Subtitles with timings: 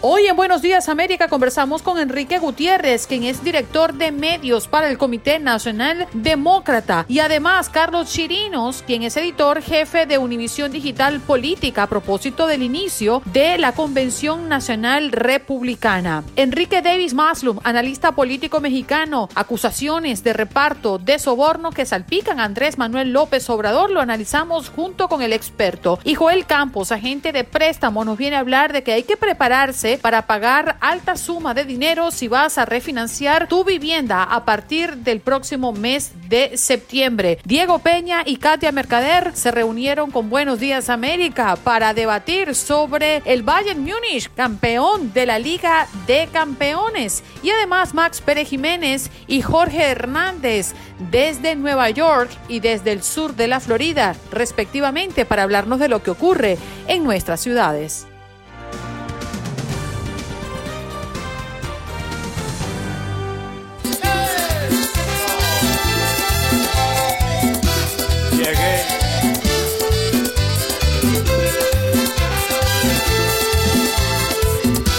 [0.00, 4.88] Hoy en Buenos Días América conversamos con Enrique Gutiérrez, quien es director de medios para
[4.88, 11.18] el Comité Nacional Demócrata, y además Carlos Chirinos, quien es editor jefe de Univisión Digital
[11.18, 16.22] Política a propósito del inicio de la Convención Nacional Republicana.
[16.36, 22.78] Enrique Davis Maslum, analista político mexicano, acusaciones de reparto de soborno que salpican a Andrés
[22.78, 25.98] Manuel López Obrador, lo analizamos junto con el experto.
[26.04, 29.87] Y Joel Campos, agente de préstamo, nos viene a hablar de que hay que prepararse
[29.96, 35.20] para pagar alta suma de dinero si vas a refinanciar tu vivienda a partir del
[35.20, 37.38] próximo mes de septiembre.
[37.44, 43.42] Diego Peña y Katia Mercader se reunieron con Buenos Días América para debatir sobre el
[43.42, 47.22] Bayern Múnich, campeón de la Liga de Campeones.
[47.42, 50.74] Y además Max Pérez Jiménez y Jorge Hernández
[51.10, 56.02] desde Nueva York y desde el sur de la Florida, respectivamente, para hablarnos de lo
[56.02, 58.07] que ocurre en nuestras ciudades.
[68.38, 68.84] Llegué.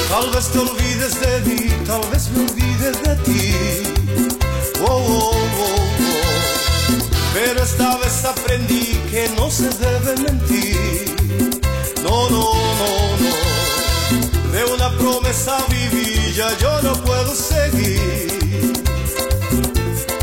[0.09, 3.53] Tal vez te olvides de mí, tal vez me olvides de ti.
[4.81, 5.89] Oh, oh, oh, oh.
[7.33, 11.15] Pero esta vez aprendí que no se debe mentir.
[12.03, 12.91] No, no, no,
[13.21, 14.51] no.
[14.51, 18.73] De una promesa viví, ya yo no puedo seguir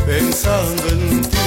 [0.05, 1.46] pensando en ti.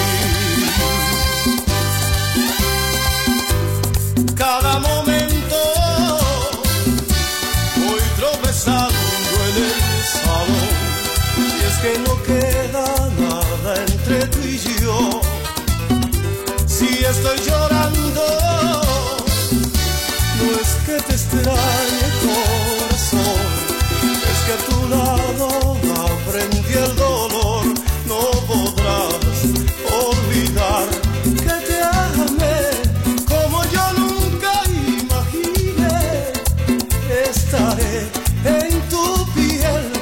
[26.70, 27.64] Aprendí el dolor
[28.06, 29.44] no podrás
[29.92, 30.86] olvidar
[31.25, 32.60] que te amé
[33.26, 36.33] como yo nunca imaginé.
[37.28, 38.06] Estaré
[38.45, 39.92] en tu piel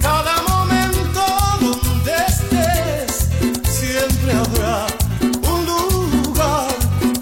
[0.00, 1.22] cada momento
[1.60, 3.28] donde estés.
[3.68, 4.86] Siempre habrá
[5.50, 6.68] un lugar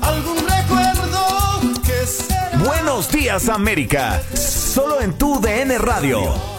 [0.01, 6.50] algún recuerdo que será Buenos días América, solo en tu DN Radio.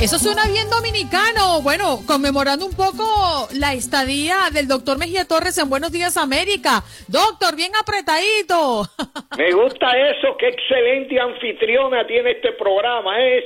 [0.00, 1.60] Eso suena bien dominicano.
[1.60, 6.84] Bueno, conmemorando un poco la estadía del doctor Mejía Torres en Buenos Días América.
[7.08, 8.86] Doctor, bien apretadito.
[9.36, 13.20] Me gusta eso, qué excelente anfitriona tiene este programa.
[13.20, 13.44] Es,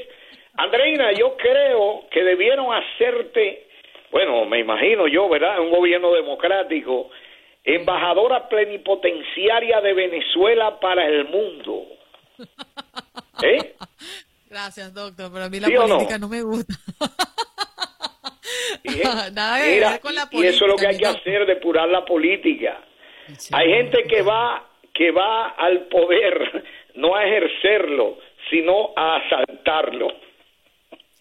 [0.54, 3.69] Andreina, yo creo que debieron hacerte,
[4.10, 5.58] bueno, me imagino yo, ¿verdad?
[5.58, 7.08] Un gobierno democrático,
[7.64, 11.87] embajadora plenipotenciaria de Venezuela para el mundo.
[13.43, 13.75] ¿Eh?
[14.52, 16.28] Gracias, doctor, pero a mí la política no?
[16.28, 16.75] me gusta.
[19.32, 20.52] Nada que ver con la política.
[20.52, 22.78] Y eso es lo que hay que hacer, depurar la política.
[23.50, 26.64] hay gente que va que va al poder
[26.96, 28.19] no a ejercerlo,
[28.50, 30.08] sino a asaltarlo.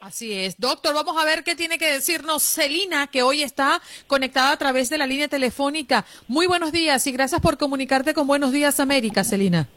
[0.02, 0.60] Así es.
[0.60, 4.90] Doctor, vamos a ver qué tiene que decirnos Celina, que hoy está conectada a través
[4.90, 6.04] de la línea telefónica.
[6.28, 9.70] Muy buenos días y gracias por comunicarte con Buenos Días América, Celina.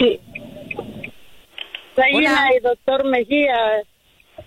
[0.00, 0.18] Sí.
[1.94, 3.82] Celina y doctor Mejía,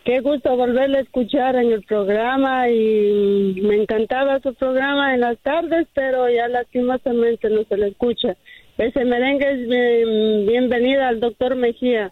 [0.04, 5.38] qué gusto volverle a escuchar en el programa y me encantaba su programa en las
[5.40, 8.36] tardes, pero ya lastimosamente no se le escucha.
[8.78, 12.12] Ese merengue es bienvenida al doctor Mejía.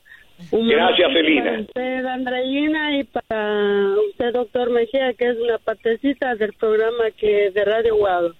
[0.51, 1.43] Gracias, Celina.
[1.43, 7.51] Para usted, Andreina, y para usted, doctor Mejía, que es una partecita del programa que
[7.51, 8.33] de Radio Guado.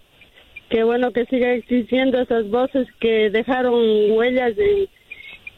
[0.69, 4.89] Qué bueno que siga existiendo esas voces que dejaron huellas, de,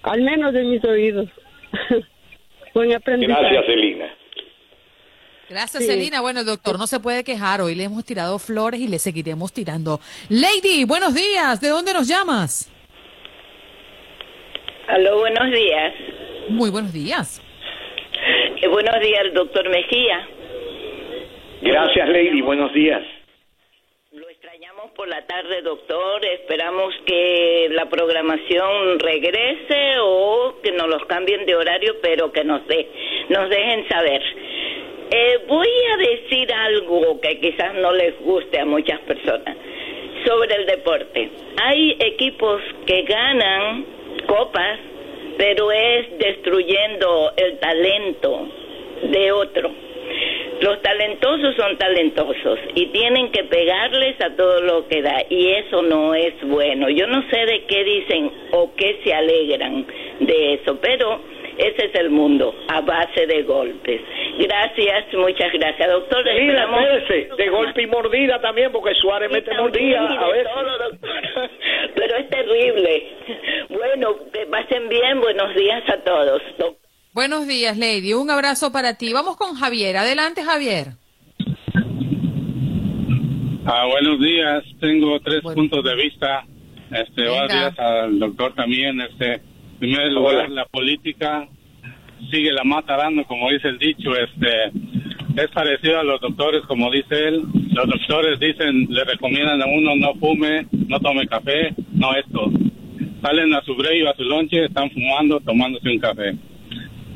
[0.04, 1.30] al menos de mis oídos.
[2.74, 3.42] Buen aprendizaje.
[3.42, 4.14] Gracias, Celina.
[5.50, 6.22] Gracias, Celina.
[6.22, 7.62] Bueno, doctor, no se puede quejar.
[7.62, 10.00] Hoy le hemos tirado flores y le seguiremos tirando.
[10.30, 11.62] Lady, buenos días.
[11.62, 12.70] ¿De dónde nos llamas?
[14.88, 15.94] Aló, buenos días.
[16.50, 17.42] Muy buenos días.
[18.62, 20.28] Eh, buenos días, doctor Mejía.
[21.62, 22.42] Gracias, Lady.
[22.42, 23.04] Buenos días.
[24.96, 26.24] Por la tarde, doctor.
[26.26, 32.66] Esperamos que la programación regrese o que nos los cambien de horario, pero que nos,
[32.68, 32.88] de,
[33.30, 34.22] nos dejen saber.
[35.12, 39.58] Eh, voy a decir algo que quizás no les guste a muchas personas
[40.26, 41.30] sobre el deporte.
[41.64, 43.86] Hay equipos que ganan
[44.28, 44.80] copas,
[45.38, 48.48] pero es destruyendo el talento
[49.04, 49.72] de otro.
[50.62, 55.82] Los talentosos son talentosos y tienen que pegarles a todo lo que da y eso
[55.84, 56.90] no es bueno.
[56.90, 59.86] Yo no sé de qué dicen o qué se alegran
[60.20, 61.22] de eso, pero
[61.58, 64.02] ese es el mundo, a base de golpes.
[64.38, 66.24] Gracias, muchas gracias, doctor.
[67.38, 70.06] de golpe y mordida también, porque Suárez mete mordida.
[70.06, 70.48] A ver.
[71.96, 73.08] Pero es terrible.
[73.70, 76.42] Bueno, que pasen bien, buenos días a todos.
[77.18, 78.14] Buenos días, Lady.
[78.14, 79.12] Un abrazo para ti.
[79.12, 79.98] Vamos con Javier.
[79.98, 80.90] Adelante, Javier.
[83.66, 84.64] Ah, buenos días.
[84.80, 86.46] Tengo tres puntos de vista.
[86.92, 89.02] Este, buenos días al doctor también.
[89.02, 91.48] Este, en primer lugar, la política
[92.30, 94.66] sigue la mata dando, como dice el dicho, este
[95.38, 97.42] es parecido a los doctores, como dice él.
[97.72, 102.52] Los doctores dicen, le recomiendan a uno no fume, no tome café, no esto.
[103.24, 106.38] Salen a su break o a su lonche, están fumando, tomándose un café.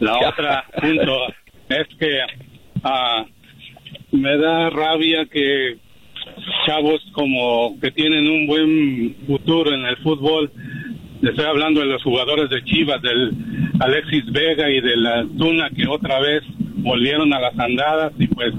[0.02, 1.28] La otra punto
[1.70, 2.22] es que
[2.84, 3.24] ah,
[4.12, 5.78] me da rabia que
[6.66, 10.52] chavos como que tienen un buen futuro en el fútbol.
[11.22, 13.32] Estoy hablando de los jugadores de Chivas, del
[13.80, 16.42] Alexis Vega y de la Tuna que otra vez
[16.78, 18.54] volvieron a las andadas y pues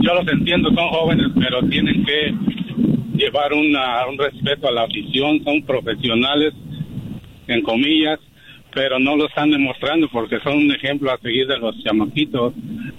[0.00, 2.34] yo los entiendo, son jóvenes, pero tienen que
[3.18, 6.54] llevar una, un respeto a la afición, son profesionales,
[7.48, 8.18] en comillas,
[8.76, 12.52] pero no lo están demostrando porque son un ejemplo a seguir de los chamaquitos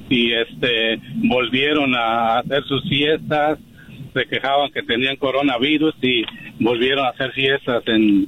[0.10, 3.60] y este volvieron a hacer sus fiestas,
[4.12, 6.24] se quejaban que tenían coronavirus y
[6.60, 8.28] volvieron a hacer fiestas en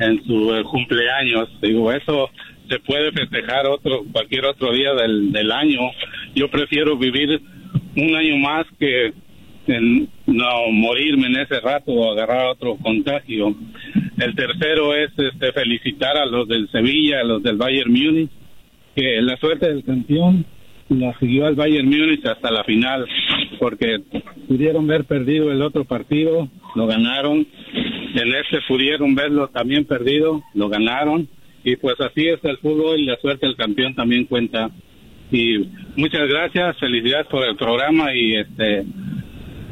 [0.00, 1.48] en su eh, cumpleaños.
[1.62, 2.28] Digo, eso
[2.68, 5.92] se puede festejar otro cualquier otro día del, del año.
[6.34, 7.40] Yo prefiero vivir
[7.96, 9.12] un año más que
[10.26, 13.54] no morirme en ese rato o agarrar otro contagio.
[14.18, 18.30] El tercero es este, felicitar a los del Sevilla, a los del Bayern Múnich,
[18.94, 20.44] que la suerte del campeón
[20.88, 23.06] la siguió al Bayern Múnich hasta la final,
[23.58, 24.00] porque
[24.48, 27.46] pudieron ver perdido el otro partido, lo ganaron
[28.14, 31.28] en este pudieron verlo también perdido, lo ganaron
[31.62, 34.70] y pues así es el fútbol y la suerte del campeón también cuenta.
[35.30, 35.58] Y
[35.96, 38.84] muchas gracias, felicidades por el programa y este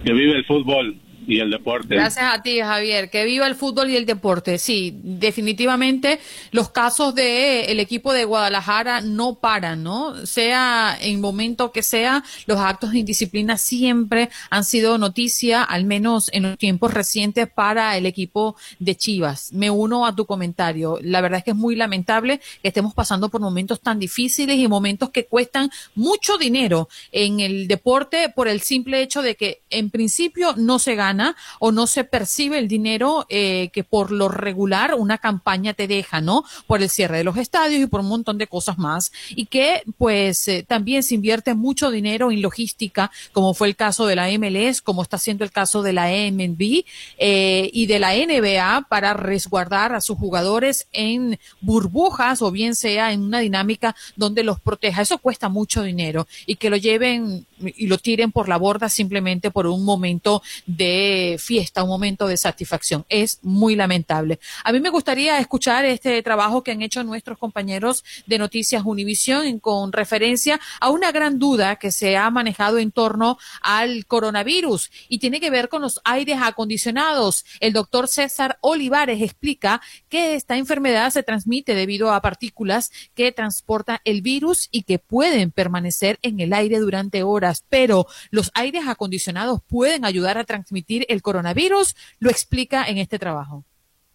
[0.05, 0.97] que vive el fútbol
[1.29, 1.95] y el deporte.
[1.95, 3.11] Gracias a ti, Javier.
[3.11, 4.57] Que viva el fútbol y el deporte.
[4.59, 6.21] Sí, definitivamente
[6.53, 10.27] los casos de el equipo de Guadalajara no paran, ¿no?
[10.27, 16.31] Sea en momento que sea, los actos de indisciplina siempre han sido noticia, al menos
[16.33, 19.53] en los tiempos recientes para el equipo de Chivas.
[19.53, 20.99] Me uno a tu comentario.
[21.03, 24.67] La verdad es que es muy lamentable que estemos pasando por momentos tan difíciles y
[24.67, 29.91] momentos que cuestan mucho dinero en el deporte por el simple hecho de que en
[29.91, 31.18] principio no se gana
[31.59, 36.21] o no se percibe el dinero eh, que por lo regular una campaña te deja,
[36.21, 36.45] ¿no?
[36.67, 39.13] Por el cierre de los estadios y por un montón de cosas más.
[39.31, 44.07] Y que pues eh, también se invierte mucho dinero en logística, como fue el caso
[44.07, 46.85] de la MLS, como está siendo el caso de la MNB
[47.19, 53.13] eh, y de la NBA para resguardar a sus jugadores en burbujas o bien sea
[53.13, 55.03] en una dinámica donde los proteja.
[55.03, 59.51] Eso cuesta mucho dinero y que lo lleven y lo tiren por la borda simplemente
[59.51, 63.05] por un momento de fiesta, un momento de satisfacción.
[63.09, 64.39] Es muy lamentable.
[64.65, 69.59] A mí me gustaría escuchar este trabajo que han hecho nuestros compañeros de Noticias Univisión
[69.61, 75.19] con referencia a una gran duda que se ha manejado en torno al coronavirus y
[75.19, 77.45] tiene que ver con los aires acondicionados.
[77.61, 84.01] El doctor César Olivares explica que esta enfermedad se transmite debido a partículas que transporta
[84.05, 89.61] el virus y que pueden permanecer en el aire durante horas, pero los aires acondicionados
[89.67, 93.65] pueden ayudar a transmitir el coronavirus, lo explica en este trabajo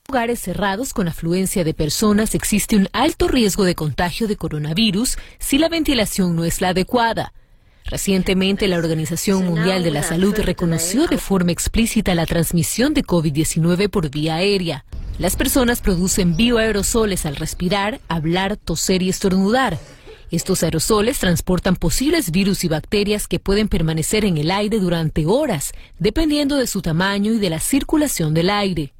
[0.10, 5.58] lugares cerrados con afluencia de personas existe un alto riesgo de contagio de coronavirus si
[5.58, 7.34] la ventilación no es la adecuada.
[7.86, 13.90] Recientemente, la Organización Mundial de la Salud reconoció de forma explícita la transmisión de COVID-19
[13.90, 14.86] por vía aérea.
[15.20, 19.80] Las personas producen bioaerosoles al respirar, hablar, toser y estornudar.
[20.34, 25.74] Estos aerosoles transportan posibles virus y bacterias que pueden permanecer en el aire durante horas,
[26.00, 28.94] dependiendo de su tamaño y de la circulación del aire.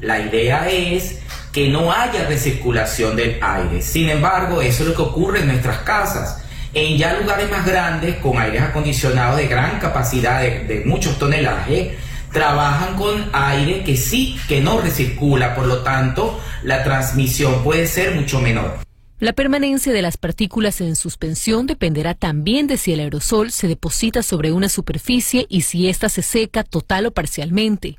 [0.00, 1.20] La idea es
[1.52, 3.82] que no haya recirculación del aire.
[3.82, 6.42] Sin embargo, eso es lo que ocurre en nuestras casas.
[6.74, 11.92] En ya lugares más grandes, con aires acondicionados de gran capacidad, de, de muchos tonelajes,
[12.32, 15.54] trabajan con aire que sí, que no recircula.
[15.54, 18.89] Por lo tanto, la transmisión puede ser mucho menor.
[19.20, 24.22] La permanencia de las partículas en suspensión dependerá también de si el aerosol se deposita
[24.22, 27.96] sobre una superficie y si ésta se seca total o parcialmente.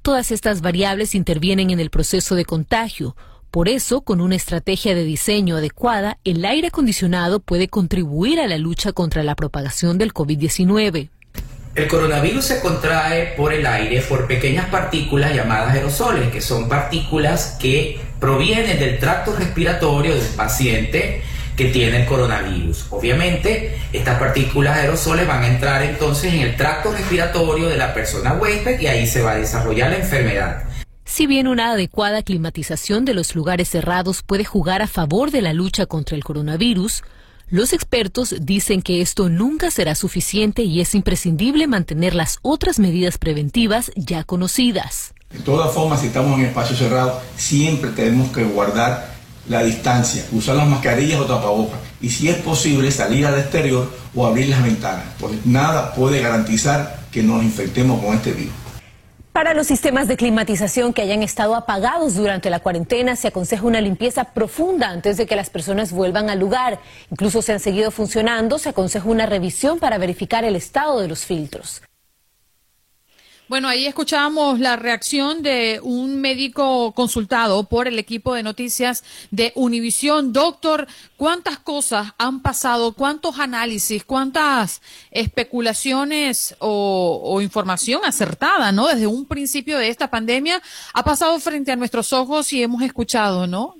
[0.00, 3.16] Todas estas variables intervienen en el proceso de contagio.
[3.50, 8.56] Por eso, con una estrategia de diseño adecuada, el aire acondicionado puede contribuir a la
[8.56, 11.10] lucha contra la propagación del COVID-19.
[11.76, 17.58] El coronavirus se contrae por el aire por pequeñas partículas llamadas aerosoles, que son partículas
[17.60, 21.22] que provienen del tracto respiratorio de un paciente
[21.54, 22.86] que tiene el coronavirus.
[22.88, 28.32] Obviamente, estas partículas aerosoles van a entrar entonces en el tracto respiratorio de la persona
[28.32, 30.62] huésped y ahí se va a desarrollar la enfermedad.
[31.04, 35.52] Si bien una adecuada climatización de los lugares cerrados puede jugar a favor de la
[35.52, 37.04] lucha contra el coronavirus,
[37.48, 43.18] los expertos dicen que esto nunca será suficiente y es imprescindible mantener las otras medidas
[43.18, 45.14] preventivas ya conocidas.
[45.30, 49.14] De todas formas, si estamos en espacio cerrado, siempre tenemos que guardar
[49.48, 54.26] la distancia, usar las mascarillas o tapabocas y si es posible salir al exterior o
[54.26, 58.65] abrir las ventanas, porque nada puede garantizar que nos infectemos con este virus.
[59.36, 63.82] Para los sistemas de climatización que hayan estado apagados durante la cuarentena, se aconseja una
[63.82, 66.78] limpieza profunda antes de que las personas vuelvan al lugar.
[67.10, 71.26] Incluso si han seguido funcionando, se aconseja una revisión para verificar el estado de los
[71.26, 71.82] filtros.
[73.48, 79.52] Bueno, ahí escuchábamos la reacción de un médico consultado por el equipo de noticias de
[79.54, 80.32] Univisión.
[80.32, 80.86] Doctor,
[81.16, 82.92] ¿cuántas cosas han pasado?
[82.98, 84.04] ¿Cuántos análisis?
[84.04, 88.88] ¿Cuántas especulaciones o, información acertada, ¿no?
[88.88, 90.56] Desde un principio de esta pandemia
[90.92, 93.76] ha pasado frente a nuestros ojos y hemos escuchado, ¿no?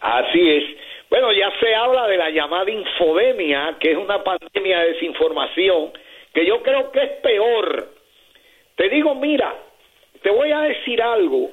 [0.00, 0.62] Así es.
[1.10, 5.90] Bueno, ya se habla de la llamada infodemia, que es una pandemia de desinformación,
[6.32, 7.99] que yo creo que es peor
[8.80, 9.54] te digo, mira,
[10.22, 11.50] te voy a decir algo.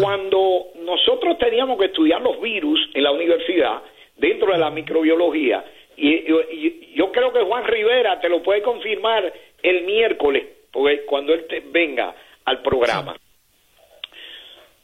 [0.00, 3.82] Cuando nosotros teníamos que estudiar los virus en la universidad,
[4.16, 5.62] dentro de la microbiología,
[5.94, 9.30] y, yo creo que Juan Rivera te lo puede confirmar
[9.62, 12.14] el miércoles, porque cuando él te venga
[12.46, 13.14] al programa.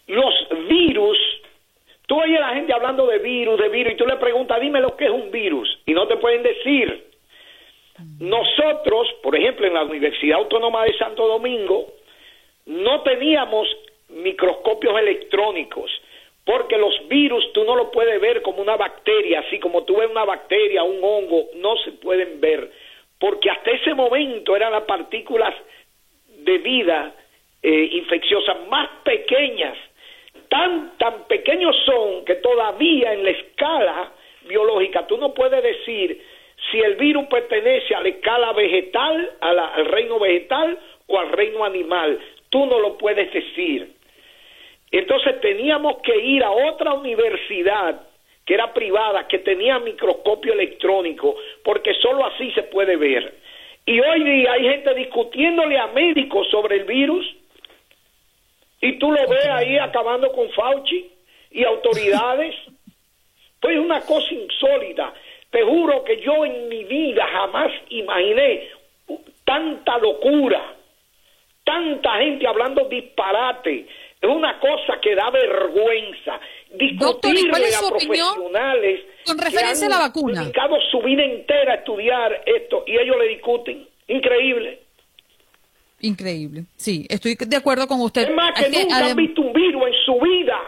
[0.06, 0.34] Los
[0.68, 1.16] virus,
[2.06, 4.82] tú oyes a la gente hablando de virus, de virus, y tú le preguntas, dime
[4.82, 7.13] lo que es un virus, y no te pueden decir.
[8.18, 11.92] Nosotros, por ejemplo, en la Universidad Autónoma de Santo Domingo,
[12.66, 13.68] no teníamos
[14.08, 15.90] microscopios electrónicos,
[16.44, 20.10] porque los virus tú no lo puedes ver como una bacteria, así como tú ves
[20.10, 22.70] una bacteria, un hongo, no se pueden ver,
[23.18, 25.54] porque hasta ese momento eran las partículas
[26.38, 27.14] de vida
[27.62, 29.76] eh, infecciosas más pequeñas,
[30.48, 34.12] tan, tan pequeños son que todavía en la escala
[34.46, 36.20] biológica tú no puedes decir
[36.70, 42.18] si el virus pertenece a la escala vegetal, al reino vegetal o al reino animal.
[42.50, 43.92] Tú no lo puedes decir.
[44.90, 48.00] Entonces teníamos que ir a otra universidad
[48.44, 53.34] que era privada, que tenía microscopio electrónico, porque solo así se puede ver.
[53.86, 57.26] Y hoy día hay gente discutiéndole a médicos sobre el virus.
[58.80, 61.10] Y tú lo ves ahí acabando con Fauci
[61.50, 62.54] y autoridades.
[63.60, 65.14] Pues es una cosa insólita.
[65.54, 68.70] Te juro que yo en mi vida jamás imaginé
[69.44, 70.60] tanta locura,
[71.62, 73.86] tanta gente hablando disparate.
[74.20, 76.40] Es una cosa que da vergüenza.
[76.72, 80.40] Discutirle a profesionales con referencia a la vacuna.
[80.40, 83.88] dedicado su vida entera a estudiar esto y ellos le discuten.
[84.08, 84.80] Increíble.
[86.00, 86.64] Increíble.
[86.74, 88.22] Sí, estoy de acuerdo con usted.
[88.22, 90.60] Es más que, nunca han visto un virus en su vida.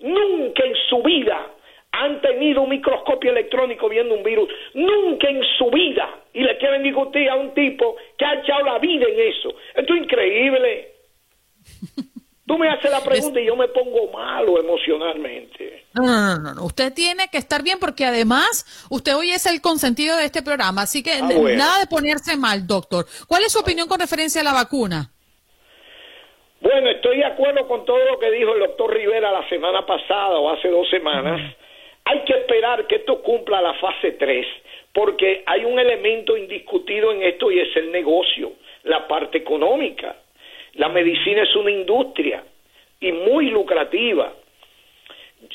[0.00, 1.53] Nunca en su vida
[2.00, 4.48] han tenido un microscopio electrónico viendo un virus.
[4.74, 6.08] Nunca en su vida.
[6.32, 9.54] Y le quieren discutir a un tipo que ha echado la vida en eso.
[9.74, 10.92] Esto es increíble.
[12.46, 15.84] Tú me haces la pregunta y yo me pongo malo emocionalmente.
[15.94, 19.62] No, no, no, no, Usted tiene que estar bien porque además usted hoy es el
[19.62, 23.06] consentido de este programa, así que ah, nada de ponerse mal, doctor.
[23.26, 25.10] ¿Cuál es su opinión con referencia a la vacuna?
[26.60, 30.36] Bueno, estoy de acuerdo con todo lo que dijo el doctor Rivera la semana pasada
[30.36, 31.56] o hace dos semanas.
[32.06, 34.46] Hay que esperar que esto cumpla la fase 3,
[34.92, 38.52] porque hay un elemento indiscutido en esto y es el negocio,
[38.84, 40.16] la parte económica.
[40.74, 42.44] La medicina es una industria
[43.00, 44.32] y muy lucrativa.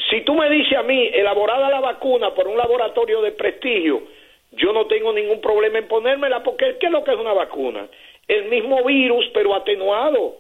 [0.10, 4.04] Si tú me dices a mí, elaborada la vacuna por un laboratorio de prestigio,
[4.52, 7.88] yo no tengo ningún problema en ponérmela porque ¿qué es lo que es una vacuna?
[8.28, 10.38] El mismo virus pero atenuado.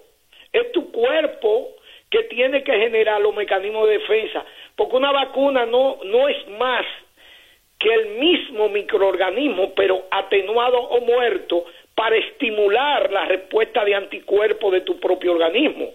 [0.51, 1.75] Es tu cuerpo
[2.09, 4.43] que tiene que generar los mecanismos de defensa,
[4.79, 6.85] porque una vacuna no, no es más
[7.77, 14.81] que el mismo microorganismo, pero atenuado o muerto, para estimular la respuesta de anticuerpos de
[14.81, 15.89] tu propio organismo.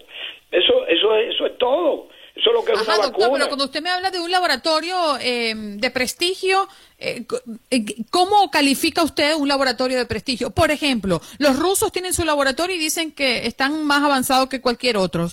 [0.51, 2.09] Eso, eso, eso es todo.
[2.35, 3.29] Eso es lo que es una vacuna.
[3.31, 6.67] pero cuando usted me habla de un laboratorio eh, de prestigio,
[6.99, 7.25] eh,
[7.71, 10.51] eh, ¿cómo califica usted un laboratorio de prestigio?
[10.51, 14.97] Por ejemplo, los rusos tienen su laboratorio y dicen que están más avanzados que cualquier
[14.97, 15.29] otro.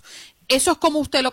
[0.48, 1.30] ¿Eso es como usted lo,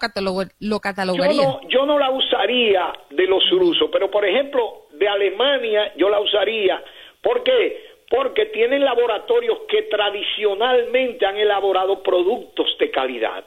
[0.60, 1.44] lo catalogaría?
[1.44, 6.10] Yo no, yo no la usaría de los rusos, pero por ejemplo, de Alemania yo
[6.10, 6.84] la usaría.
[7.22, 7.90] ¿Por qué?
[8.10, 13.44] porque tienen laboratorios que tradicionalmente han elaborado productos de calidad.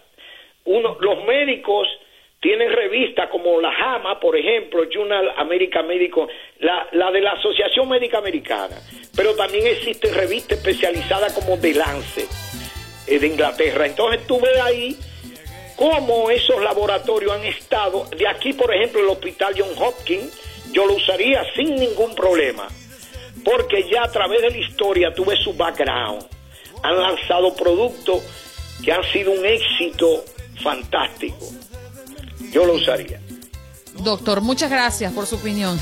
[0.64, 1.88] Uno, los médicos
[2.40, 6.28] tienen revistas como la JAMA, por ejemplo, Journal American Medical,
[6.60, 8.76] la, la de la Asociación Médica Americana,
[9.16, 12.28] pero también existen revistas especializadas como The Lancet
[13.08, 13.86] eh, de Inglaterra.
[13.86, 14.96] Entonces tú ves ahí
[15.76, 20.32] cómo esos laboratorios han estado, de aquí por ejemplo el Hospital John Hopkins,
[20.72, 22.68] yo lo usaría sin ningún problema
[23.44, 26.24] porque ya a través de la historia tuve su background.
[26.82, 28.22] Han lanzado productos
[28.84, 30.24] que han sido un éxito
[30.62, 31.48] fantástico.
[32.50, 33.20] Yo lo usaría.
[33.98, 35.78] Doctor, muchas gracias por su opinión.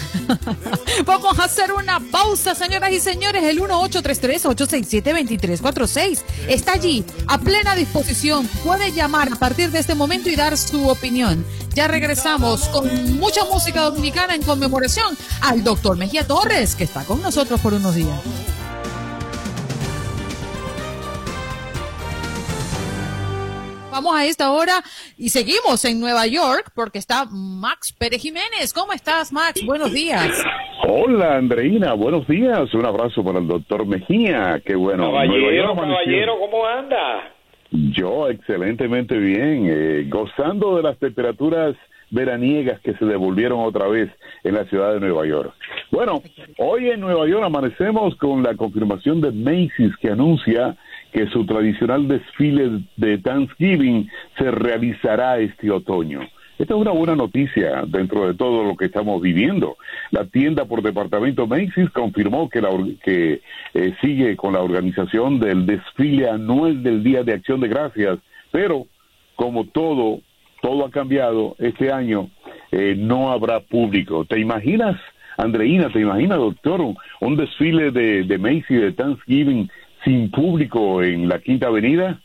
[1.07, 3.43] Vamos a hacer una pausa, señoras y señores.
[3.45, 8.47] El 1833-867-2346 está allí, a plena disposición.
[8.65, 11.47] Puede llamar a partir de este momento y dar su opinión.
[11.75, 17.23] Ya regresamos con mucha música dominicana en conmemoración al doctor Mejía Torres, que está con
[17.23, 18.21] nosotros por unos días.
[23.91, 24.75] Vamos a esta hora
[25.19, 28.73] y seguimos en Nueva York porque está Max Pérez Jiménez.
[28.73, 29.65] ¿Cómo estás, Max?
[29.67, 30.45] Buenos días.
[30.87, 31.95] Hola, Andreina.
[31.95, 32.73] Buenos días.
[32.73, 34.63] Un abrazo para el doctor Mejía.
[34.65, 35.07] Qué bueno.
[35.07, 37.33] Caballero, caballero, ¿cómo anda?
[37.73, 41.75] Yo excelentemente bien, eh, gozando de las temperaturas
[42.11, 44.11] veraniegas que se devolvieron otra vez
[44.45, 45.53] en la ciudad de Nueva York.
[45.91, 46.23] Bueno,
[46.59, 50.77] hoy en Nueva York amanecemos con la confirmación de Macy's que anuncia
[51.13, 56.21] que su tradicional desfile de Thanksgiving se realizará este otoño.
[56.61, 59.79] Esta es una buena noticia dentro de todo lo que estamos viviendo.
[60.11, 62.69] La tienda por departamento Macy's confirmó que, la,
[63.03, 63.41] que
[63.73, 68.19] eh, sigue con la organización del desfile anual del Día de Acción de Gracias,
[68.51, 68.87] pero
[69.37, 70.21] como todo,
[70.61, 72.29] todo ha cambiado, este año
[72.73, 74.27] eh, no habrá público.
[74.27, 75.01] ¿Te imaginas,
[75.39, 76.83] Andreina, te imaginas, doctor,
[77.21, 79.71] un, desfile de, de Macy's de Thanksgiving
[80.05, 82.21] sin público en la Quinta Avenida?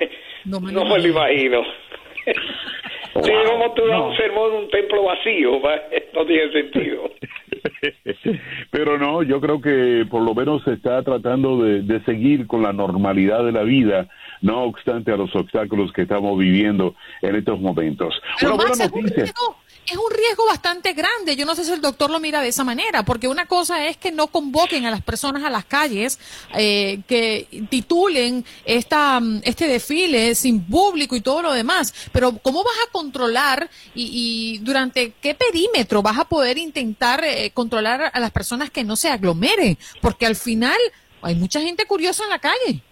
[0.44, 1.62] No me, lo imagino.
[3.22, 5.52] Sí, como tú das un sermón en un templo vacío,
[6.14, 7.10] no tiene sentido.
[8.70, 12.62] Pero no, yo creo que por lo menos se está tratando de, de seguir con
[12.62, 14.08] la normalidad de la vida,
[14.42, 18.14] no obstante a los obstáculos que estamos viviendo en estos momentos.
[18.42, 19.32] Una buena noticia
[19.86, 21.36] es un riesgo bastante grande.
[21.36, 23.96] Yo no sé si el doctor lo mira de esa manera, porque una cosa es
[23.96, 26.18] que no convoquen a las personas a las calles,
[26.54, 32.76] eh, que titulen esta, este desfile sin público y todo lo demás, pero ¿cómo vas
[32.86, 38.70] a controlar y, durante qué perímetro vas a poder intentar eh, controlar a las personas
[38.70, 39.78] que no se aglomeren?
[40.00, 40.78] Porque al final
[41.22, 42.82] hay mucha gente curiosa en la calle.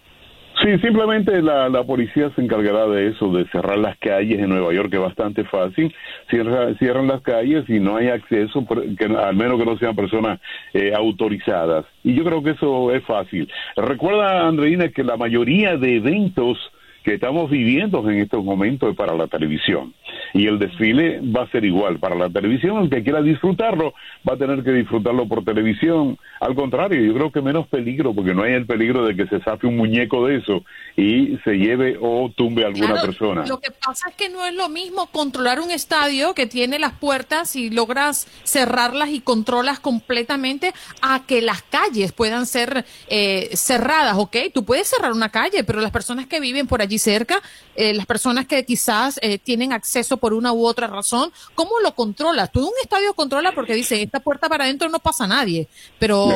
[0.64, 4.72] Sí, simplemente la, la policía se encargará de eso, de cerrar las calles en Nueva
[4.72, 5.94] York, es bastante fácil.
[6.31, 10.40] Cierra, cierran las calles y no hay acceso, que, al menos que no sean personas
[10.72, 11.85] eh, autorizadas.
[12.03, 13.46] Y yo creo que eso es fácil.
[13.77, 16.57] Recuerda, Andreina, que la mayoría de eventos
[17.05, 19.95] que estamos viviendo en estos momentos para la televisión.
[20.33, 22.83] Y el desfile va a ser igual para la televisión.
[22.83, 23.93] El que quiera disfrutarlo
[24.29, 26.19] va a tener que disfrutarlo por televisión.
[26.40, 29.40] Al contrario, yo creo que menos peligro, porque no hay el peligro de que se
[29.40, 30.64] saque un muñeco de eso
[30.97, 33.45] y se lleve o tumbe a alguna persona.
[33.47, 36.95] Lo que pasa es que no es lo mismo controlar un estadio que tiene las
[36.95, 44.17] puertas y logras cerrarlas y controlas completamente a que las calles puedan ser eh, cerradas,
[44.17, 44.37] ¿ok?
[44.53, 47.41] Tú puedes cerrar una calle, pero las personas que viven por allí cerca,
[47.75, 51.95] eh, las personas que quizás eh, tienen acceso por una u otra razón, ¿cómo lo
[51.95, 52.53] controlas?
[52.53, 56.29] Tú un estadio controla porque dice, esta puerta para adentro no pasa nadie, pero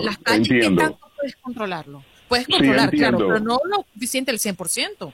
[0.00, 2.02] las calles, ¿qué tanto puedes controlarlo?
[2.28, 5.12] Puedes controlar, claro, pero no lo suficiente el 100%.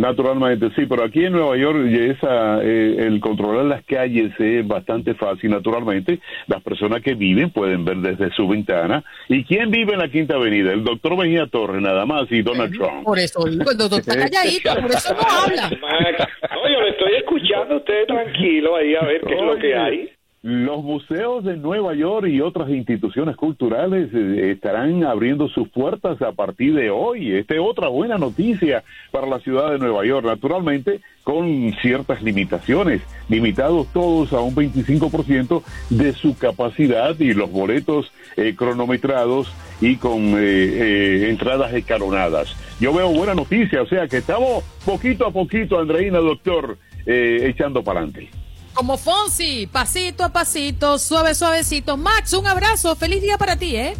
[0.00, 5.12] Naturalmente, sí, pero aquí en Nueva York esa, eh, el controlar las calles es bastante
[5.14, 5.50] fácil.
[5.50, 9.04] Naturalmente, las personas que viven pueden ver desde su ventana.
[9.28, 10.72] ¿Y quién vive en la Quinta Avenida?
[10.72, 13.04] El doctor Mejía Torres, nada más, y Donald Trump.
[13.04, 15.68] Por eso, el doctor está calladito, por eso no habla.
[15.68, 19.76] No, yo le estoy escuchando a usted tranquilo ahí a ver qué es lo que
[19.76, 20.19] hay.
[20.42, 26.32] Los museos de Nueva York y otras instituciones culturales eh, estarán abriendo sus puertas a
[26.32, 27.32] partir de hoy.
[27.32, 33.02] Esta es otra buena noticia para la ciudad de Nueva York, naturalmente con ciertas limitaciones,
[33.28, 40.36] limitados todos a un 25% de su capacidad y los boletos eh, cronometrados y con
[40.38, 42.56] eh, entradas escalonadas.
[42.80, 48.00] Yo veo buena noticia, o sea que estamos poquito a poquito, Andreina, doctor, echando para
[48.00, 48.39] adelante.
[48.74, 51.96] Como Fonsi, pasito a pasito, suave, suavecito.
[51.96, 53.94] Max, un abrazo, feliz día para ti, ¿eh?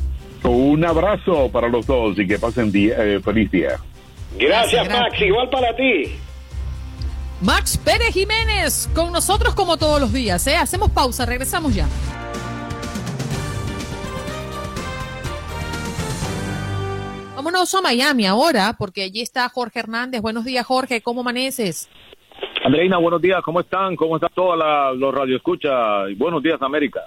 [0.44, 3.78] Un abrazo para los dos y que pasen día, eh, feliz día.
[4.38, 6.16] Gracias, Max, igual para ti.
[7.42, 10.56] Max Pérez Jiménez, con nosotros como todos los días, ¿eh?
[10.56, 11.86] Hacemos pausa, regresamos ya.
[17.34, 20.20] Vámonos a Miami ahora, porque allí está Jorge Hernández.
[20.20, 21.88] Buenos días, Jorge, ¿cómo amaneces?
[22.62, 23.96] Andreina, buenos días, ¿cómo están?
[23.96, 24.58] ¿Cómo están todos
[24.98, 26.16] los radioescuchas?
[26.18, 27.00] Buenos días, América.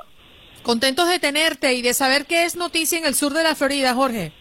[0.63, 3.93] Contentos de tenerte y de saber qué es noticia en el sur de la Florida,
[3.93, 4.31] Jorge.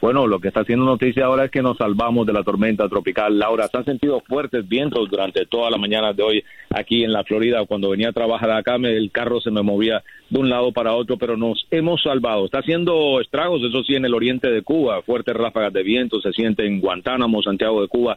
[0.00, 3.38] Bueno, lo que está haciendo noticia ahora es que nos salvamos de la tormenta tropical.
[3.38, 7.24] Laura, se han sentido fuertes vientos durante toda la mañana de hoy aquí en la
[7.24, 7.64] Florida.
[7.66, 11.16] Cuando venía a trabajar acá, el carro se me movía de un lado para otro,
[11.18, 12.44] pero nos hemos salvado.
[12.44, 15.02] Está haciendo estragos, eso sí, en el oriente de Cuba.
[15.02, 18.16] Fuertes ráfagas de viento se sienten en Guantánamo, Santiago de Cuba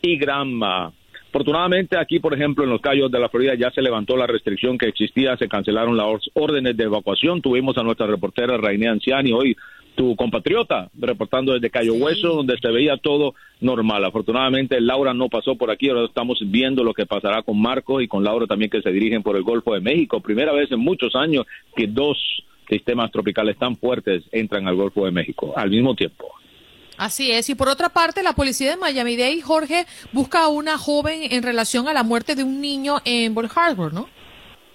[0.00, 0.92] y Granma.
[1.32, 4.76] Afortunadamente aquí, por ejemplo, en los Cayos de la Florida ya se levantó la restricción
[4.76, 7.40] que existía, se cancelaron las órdenes de evacuación.
[7.40, 9.56] Tuvimos a nuestra reportera Rainé Anciani hoy,
[9.94, 14.04] tu compatriota, reportando desde Cayo Hueso, donde se veía todo normal.
[14.04, 18.08] Afortunadamente Laura no pasó por aquí, ahora estamos viendo lo que pasará con Marco y
[18.08, 20.20] con Laura también que se dirigen por el Golfo de México.
[20.20, 22.18] Primera vez en muchos años que dos
[22.68, 26.41] sistemas tropicales tan fuertes entran al Golfo de México al mismo tiempo.
[26.96, 27.48] Así es.
[27.48, 31.88] Y por otra parte, la policía de Miami-Dade, Jorge, busca a una joven en relación
[31.88, 34.08] a la muerte de un niño en Bull Harbor, ¿no?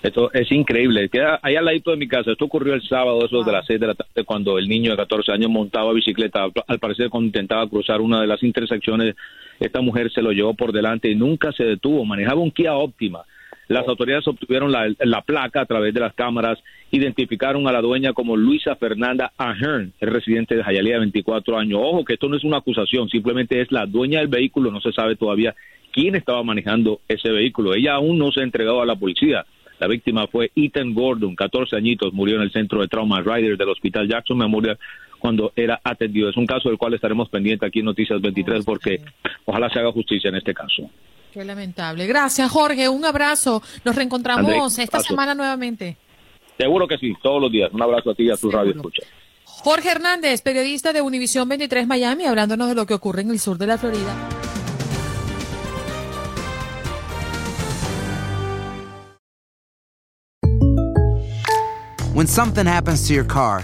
[0.02, 1.10] Esto es increíble.
[1.10, 2.32] Queda ahí al ladito de mi casa.
[2.32, 4.98] Esto ocurrió el sábado, eso de las seis de la tarde, cuando el niño de
[4.98, 6.46] 14 años montaba bicicleta.
[6.68, 9.16] Al parecer, cuando intentaba cruzar una de las intersecciones,
[9.60, 12.06] esta mujer se lo llevó por delante y nunca se detuvo.
[12.06, 13.26] Manejaba un Kia Optima
[13.68, 16.60] las autoridades obtuvieron la, placa a través de las cámaras,
[16.92, 21.80] identificaron a la dueña como Luisa Fernanda Ahern, el residente de de 24 años.
[21.82, 24.94] Ojo que esto no es una acusación, simplemente es la dueña del vehículo, no se
[24.94, 25.56] sabe todavía
[25.92, 27.74] quién estaba manejando ese vehículo.
[27.74, 29.46] Ella aún no se ha entregado a la policía.
[29.80, 33.70] La víctima fue Ethan Gordon, 14 añitos, murió en el centro de trauma Rider del
[33.70, 34.80] Hospital Jackson Memorial
[35.20, 36.30] cuando era atendido.
[36.30, 39.02] Es un caso del cual estaremos pendientes aquí en Noticias 23 porque
[39.46, 40.90] ojalá se haga justicia en este caso.
[41.34, 42.08] Qué lamentable.
[42.08, 42.90] Gracias, Jorge.
[42.90, 43.62] Un abrazo.
[43.84, 45.98] Nos reencontramos esta semana nuevamente.
[46.58, 47.72] Seguro que sí, todos los días.
[47.72, 49.04] Un abrazo a ti y a tu radio escucha.
[49.46, 53.58] Jorge Hernández, periodista de Univisión 23 Miami, hablándonos de lo que ocurre en el sur
[53.58, 54.16] de la Florida.
[62.14, 63.64] When something happens to your car,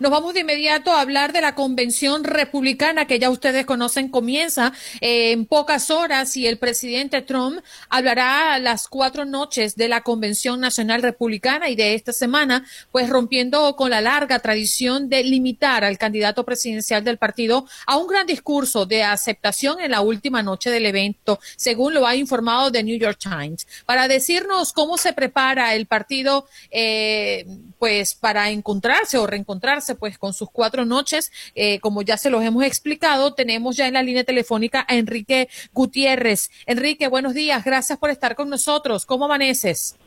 [0.00, 4.72] Nos vamos de inmediato a hablar de la convención republicana que ya ustedes conocen, comienza
[5.00, 10.60] eh, en pocas horas y el presidente Trump hablará las cuatro noches de la convención
[10.60, 15.98] nacional republicana y de esta semana, pues rompiendo con la larga tradición de limitar al
[15.98, 20.86] candidato presidencial del partido a un gran discurso de aceptación en la última noche del
[20.86, 23.66] evento, según lo ha informado The New York Times.
[23.84, 27.44] Para decirnos cómo se prepara el partido, eh,
[27.78, 32.42] pues para encontrarse o reencontrarse pues con sus cuatro noches, eh, como ya se los
[32.42, 36.50] hemos explicado, tenemos ya en la línea telefónica a Enrique Gutiérrez.
[36.66, 39.06] Enrique, buenos días, gracias por estar con nosotros.
[39.06, 39.98] ¿Cómo amaneces?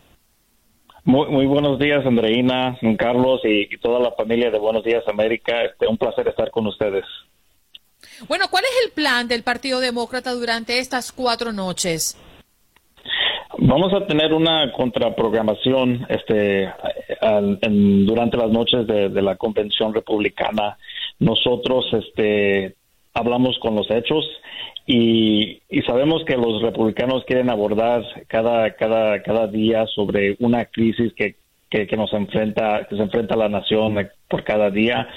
[1.04, 5.64] Muy, muy buenos días, Andreina, Carlos y, toda la familia de Buenos Días América.
[5.64, 7.06] Este, un placer estar con ustedes.
[8.28, 12.18] Bueno, ¿cuál es el plan del Partido Demócrata durante estas cuatro noches?
[13.64, 16.68] Vamos a tener una contraprogramación este,
[17.22, 20.80] durante las noches de, la convención republicana.
[21.20, 22.74] Nosotros este,
[23.14, 24.26] hablamos con los hechos
[24.88, 31.36] y, sabemos que los republicanos quieren abordar cada, cada, cada día sobre una crisis que,
[31.70, 35.08] que, que nos enfrenta, que se enfrenta a la nación por cada día.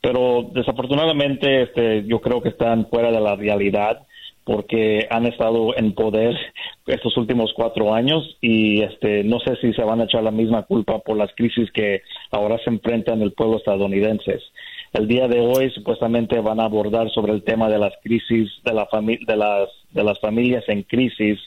[0.00, 4.06] Pero desafortunadamente este, yo creo que están fuera de la realidad
[4.44, 6.36] porque han estado en poder
[6.86, 10.62] estos últimos cuatro años y este no sé si se van a echar la misma
[10.62, 14.40] culpa por las crisis que ahora se enfrentan el pueblo estadounidense.
[14.92, 18.74] El día de hoy supuestamente van a abordar sobre el tema de las crisis de
[18.74, 18.88] la
[19.26, 21.38] de las de las familias en crisis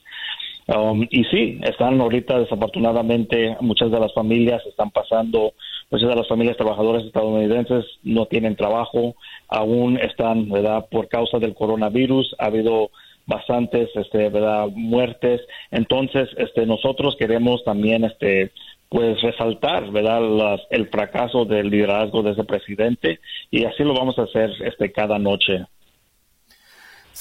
[0.68, 5.54] Um, y sí, están ahorita desafortunadamente muchas de las familias están pasando,
[5.92, 9.16] muchas de las familias trabajadoras estadounidenses no tienen trabajo,
[9.50, 10.86] aún están, ¿verdad?
[10.90, 12.92] Por causa del coronavirus ha habido
[13.26, 14.68] bastantes, este, ¿verdad?
[14.74, 15.42] Muertes.
[15.72, 18.52] Entonces, este, nosotros queremos también, este,
[18.90, 20.22] pues resaltar, ¿verdad?
[20.22, 23.20] Las, el fracaso del liderazgo de ese presidente
[23.52, 25.66] y así lo vamos a hacer, este, cada noche.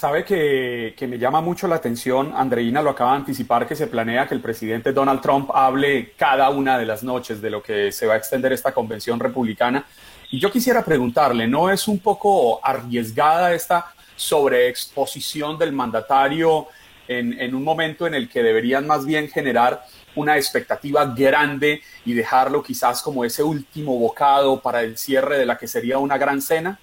[0.02, 4.26] Sabe que, me llama mucho la atención, Andreina lo acaba de anticipar, que se planea
[4.26, 8.06] que el presidente Donald Trump hable cada una de las noches de lo que se
[8.06, 9.86] va a extender esta convención republicana.
[10.32, 16.66] Y yo quisiera preguntarle, ¿no es un poco arriesgada esta sobreexposición del mandatario
[17.06, 19.84] en, en un momento en el que deberían más bien generar
[20.16, 25.56] una expectativa grande y dejarlo quizás como ese último bocado para el cierre de la
[25.56, 26.80] que sería una gran cena?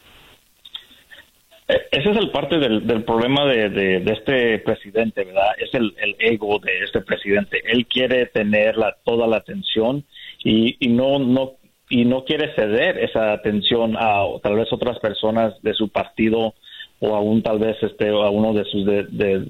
[1.69, 5.51] Ese es el parte del, problema de, este presidente, ¿verdad?
[5.60, 7.62] Es el, ego de este presidente.
[7.63, 10.03] Él quiere tener la, toda la atención
[10.43, 15.75] y, no, no, y no quiere ceder esa atención a tal vez otras personas de
[15.75, 16.55] su partido
[17.01, 19.45] o aún tal vez este a uno de sus de, de,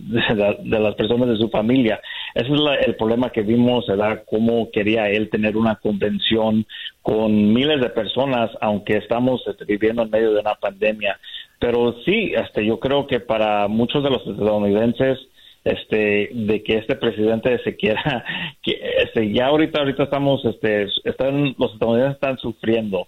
[0.80, 2.02] las personas de su familia
[2.36, 4.24] ese es el problema que vimos ¿verdad?
[4.30, 6.66] cómo quería él tener una convención
[7.02, 11.20] con miles de personas aunque estamos este, viviendo en medio de una pandemia
[11.60, 15.20] pero sí, este, yo creo que para muchos de los estadounidenses,
[15.66, 18.24] este, de que este presidente se quiera,
[18.64, 23.08] que este, ya ahorita, ahorita estamos, este, están, los estadounidenses están sufriendo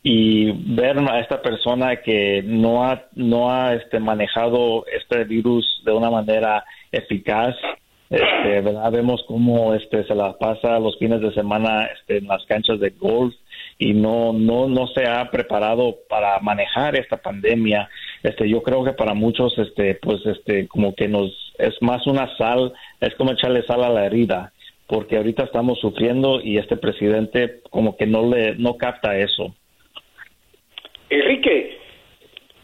[0.00, 5.92] y ver a esta persona que no ha, no ha, este, manejado este virus de
[5.92, 7.56] una manera eficaz,
[8.10, 8.90] este, ¿verdad?
[8.90, 12.90] Vemos cómo, este, se la pasa los fines de semana, este, en las canchas de
[12.90, 13.34] golf,
[13.78, 17.88] y no no no se ha preparado para manejar esta pandemia.
[18.22, 22.36] Este yo creo que para muchos este pues este como que nos es más una
[22.36, 24.52] sal es como echarle sal a la herida
[24.88, 29.54] porque ahorita estamos sufriendo y este presidente como que no le no capta eso.
[31.10, 31.78] Enrique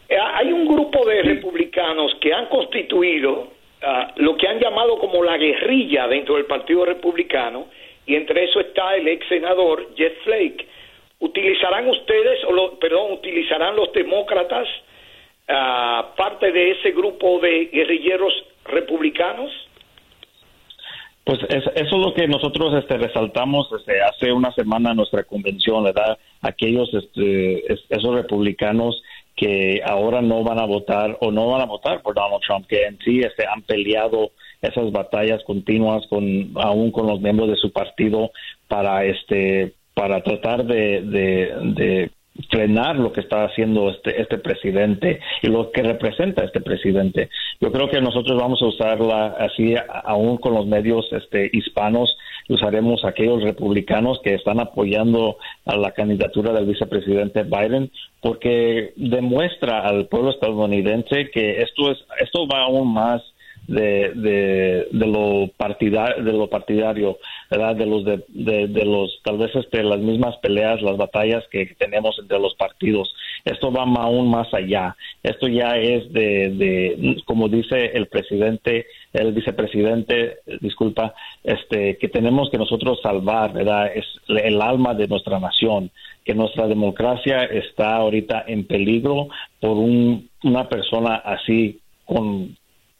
[0.09, 3.54] hay un grupo de republicanos que han constituido
[3.85, 7.67] ah, lo que han llamado como la guerrilla dentro del Partido Republicano
[8.05, 10.67] y entre eso está el ex senador Jeff Flake
[11.19, 14.67] ¿Utilizarán ustedes, o perdón, utilizarán los demócratas
[15.47, 18.33] uh, parte de ese grupo de guerrilleros
[18.65, 19.51] republicanos?
[21.23, 26.19] Pues eso es lo que nosotros este, resaltamos hace una semana en nuestra convención, ¿verdad?
[26.41, 29.01] Aquellos, este, esos republicanos
[29.35, 32.83] que ahora no van a votar o no van a votar por Donald Trump, que
[32.83, 37.71] en sí este, han peleado esas batallas continuas con aún con los miembros de su
[37.71, 38.31] partido
[38.67, 42.11] para este para tratar de, de,
[42.49, 47.29] frenar lo que está haciendo este, este presidente y lo que representa este presidente.
[47.61, 52.17] Yo creo que nosotros vamos a usarla así, aún con los medios este, hispanos,
[52.49, 60.07] usaremos aquellos republicanos que están apoyando a la candidatura del vicepresidente Biden, porque demuestra al
[60.07, 63.21] pueblo estadounidense que esto es, esto va aún más
[63.67, 67.17] de, de, lo de lo partidario,
[67.49, 67.75] ¿verdad?
[67.75, 68.23] De los de,
[68.67, 73.13] de, los tal vez este las mismas peleas, las batallas que tenemos entre los partidos.
[73.43, 74.95] Esto va aún más allá.
[75.23, 82.49] Esto ya es de, de como dice el presidente, el vicepresidente, disculpa, este que tenemos
[82.49, 83.91] que nosotros salvar, ¿verdad?
[83.93, 85.91] Es el alma de nuestra nación
[86.25, 89.27] que nuestra democracia está ahorita en peligro
[89.61, 92.57] por un, una persona así con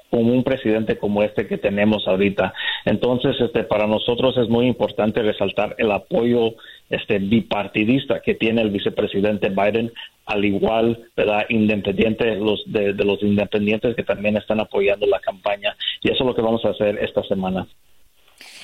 [0.10, 2.54] con un presidente como este que tenemos ahorita.
[2.86, 6.56] Entonces, este, para nosotros es muy importante resaltar el apoyo
[6.89, 9.91] este, bipartidista que tiene el vicepresidente Biden,
[10.26, 11.46] al igual, ¿verdad?
[11.50, 15.76] Independiente los, de los independientes que también están apoyando la campaña.
[16.02, 17.68] Y eso es lo que vamos a hacer esta semana.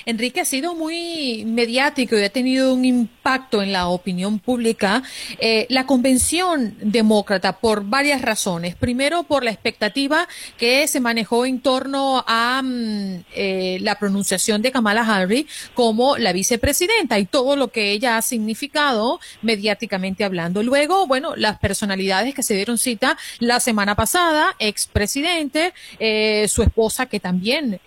[0.04, 5.02] Enrique ha sido muy mediático y ha tenido un impacto en la opinión pública.
[5.38, 8.74] Eh, la convención demócrata por varias razones.
[8.74, 14.72] Primero, por la expectativa que se manejó en torno a mm, eh, la pronunciación de
[14.72, 20.62] Kamala Harris como la vicepresidenta y todo lo que ella ha significado mediáticamente hablando.
[20.62, 27.06] Luego, bueno, las personalidades que se dieron cita la semana pasada, expresidente, eh, su esposa
[27.06, 27.80] que también,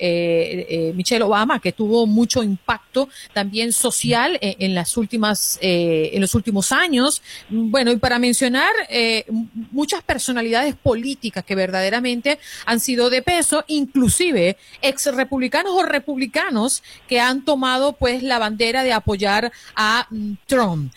[0.95, 6.35] Michelle Obama, que tuvo mucho impacto también social eh, en, las últimas, eh, en los
[6.35, 7.21] últimos años.
[7.49, 9.25] Bueno, y para mencionar eh,
[9.71, 17.19] muchas personalidades políticas que verdaderamente han sido de peso, inclusive ex republicanos o republicanos que
[17.19, 20.91] han tomado pues la bandera de apoyar a mm, Trump.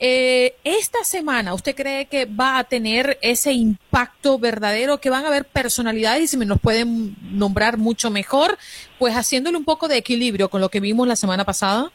[0.00, 5.28] Eh, esta semana, ¿usted cree que va a tener ese impacto verdadero, que van a
[5.28, 8.58] haber personalidades, y si me nos pueden nombrar mucho mejor,
[8.98, 11.90] pues haciéndole un poco de equilibrio con lo que vimos la semana pasada?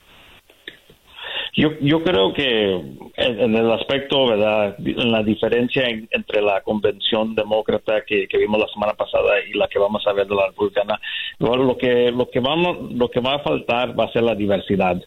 [1.55, 2.73] Yo, yo creo que
[3.15, 4.75] en, el aspecto, ¿verdad?
[4.79, 9.79] En la diferencia entre la convención demócrata que, vimos la semana pasada y la que
[9.79, 10.99] vamos a ver de la republicana,
[11.39, 14.99] lo que, lo que vamos, lo que va a faltar va a ser la diversidad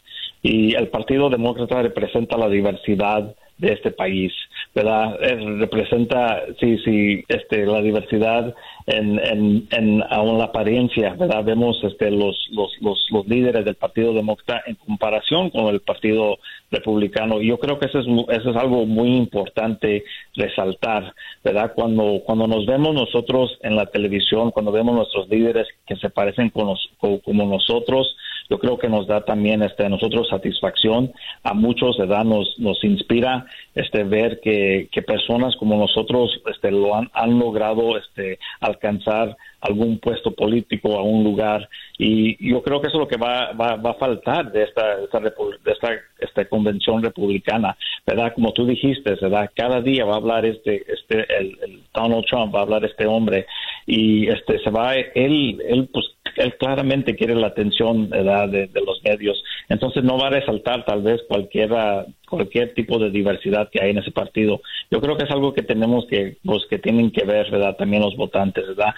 [0.46, 4.32] y el Partido Demócrata representa la diversidad de este país,
[4.74, 5.18] ¿verdad?
[5.58, 8.54] representa, sí, sí, este, la diversidad
[8.86, 11.42] en, en, en aún la apariencia, ¿verdad?
[11.42, 16.38] Vemos este, los, los, los, los líderes del Partido Demócrata en comparación con el Partido
[16.70, 17.40] Republicano.
[17.40, 20.04] Y yo creo que eso es, eso es algo muy importante
[20.34, 21.72] resaltar, ¿verdad?
[21.74, 26.50] Cuando, cuando nos vemos nosotros en la televisión, cuando vemos nuestros líderes que se parecen
[26.50, 28.16] con como nosotros,
[28.48, 32.24] yo creo que nos da también este, a nosotros satisfacción, a muchos ¿verdad?
[32.24, 37.96] Nos, nos inspira este, ver que, que personas como nosotros este, lo han, han logrado
[37.98, 43.08] este, alcanzar algún puesto político a un lugar y yo creo que eso es lo
[43.08, 45.32] que va, va, va a faltar de esta, esta, de
[45.72, 48.32] esta, esta convención republicana, ¿verdad?
[48.34, 49.50] Como tú dijiste, ¿verdad?
[49.54, 53.06] Cada día va a hablar este, este, el, el Donald Trump, va a hablar este
[53.06, 53.46] hombre
[53.86, 56.06] y este se va, él, él pues
[56.36, 61.02] él claramente quiere la atención de, de, los medios, entonces no va a resaltar tal
[61.02, 64.60] vez cualquiera, cualquier tipo de diversidad que hay en ese partido.
[64.90, 67.46] Yo creo que es algo que tenemos que, pues, que tienen que ver.
[67.76, 68.94] También los votantes, ¿verdad?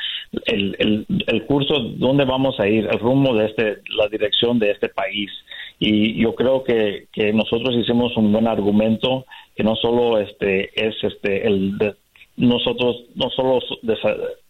[0.46, 2.86] El, el, el curso, ¿dónde vamos a ir?
[2.90, 5.30] El rumbo de este, la dirección de este país.
[5.78, 9.24] Y yo creo que, que nosotros hicimos un buen argumento
[9.54, 11.94] que no solo este es este el de,
[12.38, 13.58] nosotros no solo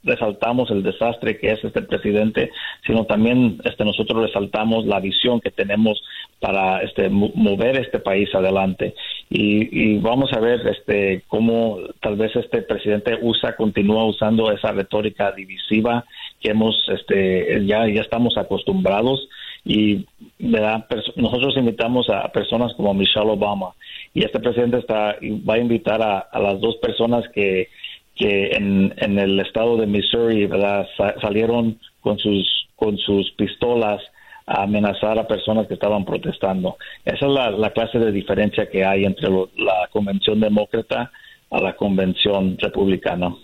[0.04, 2.50] resaltamos el desastre que es este presidente,
[2.86, 6.02] sino también este, nosotros resaltamos la visión que tenemos
[6.38, 8.94] para este, mover este país adelante.
[9.30, 15.32] Y, vamos a ver este, cómo tal vez este presidente usa, continúa usando esa retórica
[15.32, 16.04] divisiva
[16.40, 19.28] que hemos, este, ya, ya estamos acostumbrados
[19.68, 20.06] y
[20.38, 23.74] nosotros invitamos a personas como Michelle Obama
[24.14, 25.16] y este presidente está
[25.48, 27.68] va a invitar a, las dos personas que,
[28.16, 30.86] que en, el estado de Missouri ¿verdad?
[31.20, 34.00] salieron con sus con sus pistolas
[34.46, 36.78] a amenazar a personas que estaban protestando.
[37.04, 41.12] Esa es la, la clase de diferencia que hay entre la convención demócrata
[41.50, 43.34] a la convención republicana.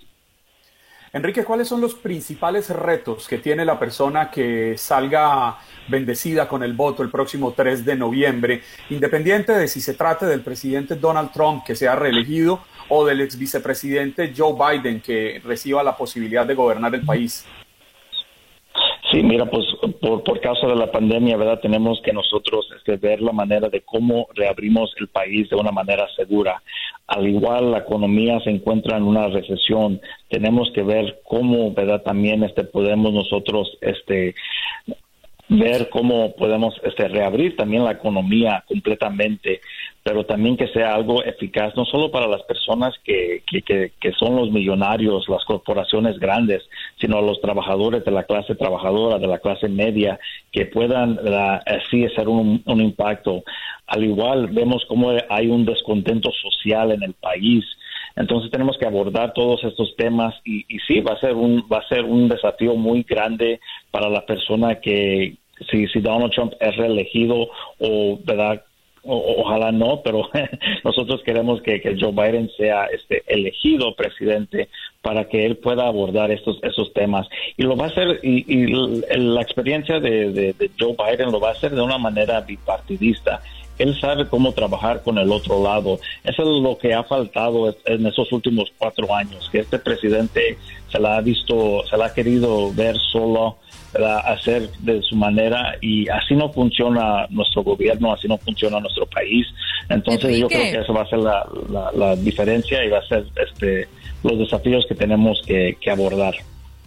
[1.15, 6.73] Enrique, ¿cuáles son los principales retos que tiene la persona que salga bendecida con el
[6.73, 11.63] voto el próximo 3 de noviembre, independiente de si se trate del presidente Donald Trump
[11.63, 16.93] que sea reelegido o del ex vicepresidente Joe Biden que reciba la posibilidad de gobernar
[16.93, 17.45] el país?
[19.15, 19.65] Sí, mira, pues
[20.01, 21.61] por, por causa de la pandemia, ¿verdad?
[21.61, 26.09] Tenemos que nosotros este, ver la manera de cómo reabrimos el país de una manera
[26.17, 26.61] segura.
[27.07, 32.03] Al igual la economía se encuentra en una recesión, tenemos que ver cómo, ¿verdad?
[32.03, 34.35] También este, podemos nosotros este,
[35.59, 39.61] ver cómo podemos este, reabrir también la economía completamente,
[40.03, 44.37] pero también que sea algo eficaz, no solo para las personas que, que, que, son
[44.37, 46.63] los millonarios, las corporaciones grandes,
[47.01, 50.19] sino los trabajadores de la clase trabajadora, de la clase media,
[50.53, 51.19] que puedan
[51.67, 53.43] así hacer un, un impacto.
[53.87, 57.65] Al igual, vemos cómo hay un descontento social en el país.
[58.17, 61.79] Entonces tenemos que abordar todos estos temas y, y sí va a ser un va
[61.79, 65.37] a ser un desafío muy grande para la persona que
[65.71, 67.49] si, si Donald Trump es reelegido
[67.79, 68.63] o verdad
[69.07, 70.29] ojalá no, pero
[70.85, 74.69] nosotros queremos que, Joe Biden sea este elegido presidente
[75.03, 77.29] para que él pueda abordar estos esos temas.
[77.57, 81.53] Y lo va a hacer y, la experiencia de, de, Joe Biden lo va a
[81.53, 83.41] hacer de una manera bipartidista
[83.79, 85.99] él sabe cómo trabajar con el otro lado.
[86.23, 90.59] Eso es lo que ha faltado en esos últimos cuatro años, que este presidente
[90.91, 93.59] se la ha visto, se la ha querido ver solo,
[94.25, 99.47] hacer de su manera y así no funciona nuestro gobierno, así no funciona nuestro país.
[99.89, 101.47] Entonces yo creo que eso va a ser la,
[101.95, 103.89] la, diferencia y va a ser este,
[104.23, 106.35] los desafíos que tenemos que, que abordar.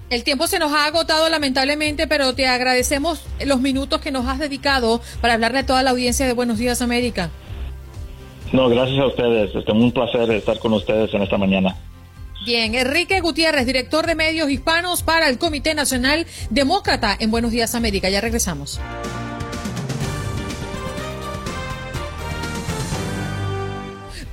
[0.09, 4.39] El tiempo se nos ha agotado lamentablemente, pero te agradecemos los minutos que nos has
[4.39, 7.29] dedicado para hablarle a toda la audiencia de Buenos Días América.
[8.53, 9.53] No, gracias a ustedes.
[9.53, 11.75] Es un placer estar con ustedes en esta mañana.
[12.45, 17.75] Bien, Enrique Gutiérrez, director de medios hispanos para el Comité Nacional Demócrata en Buenos Días
[17.75, 18.09] América.
[18.09, 18.79] Ya regresamos.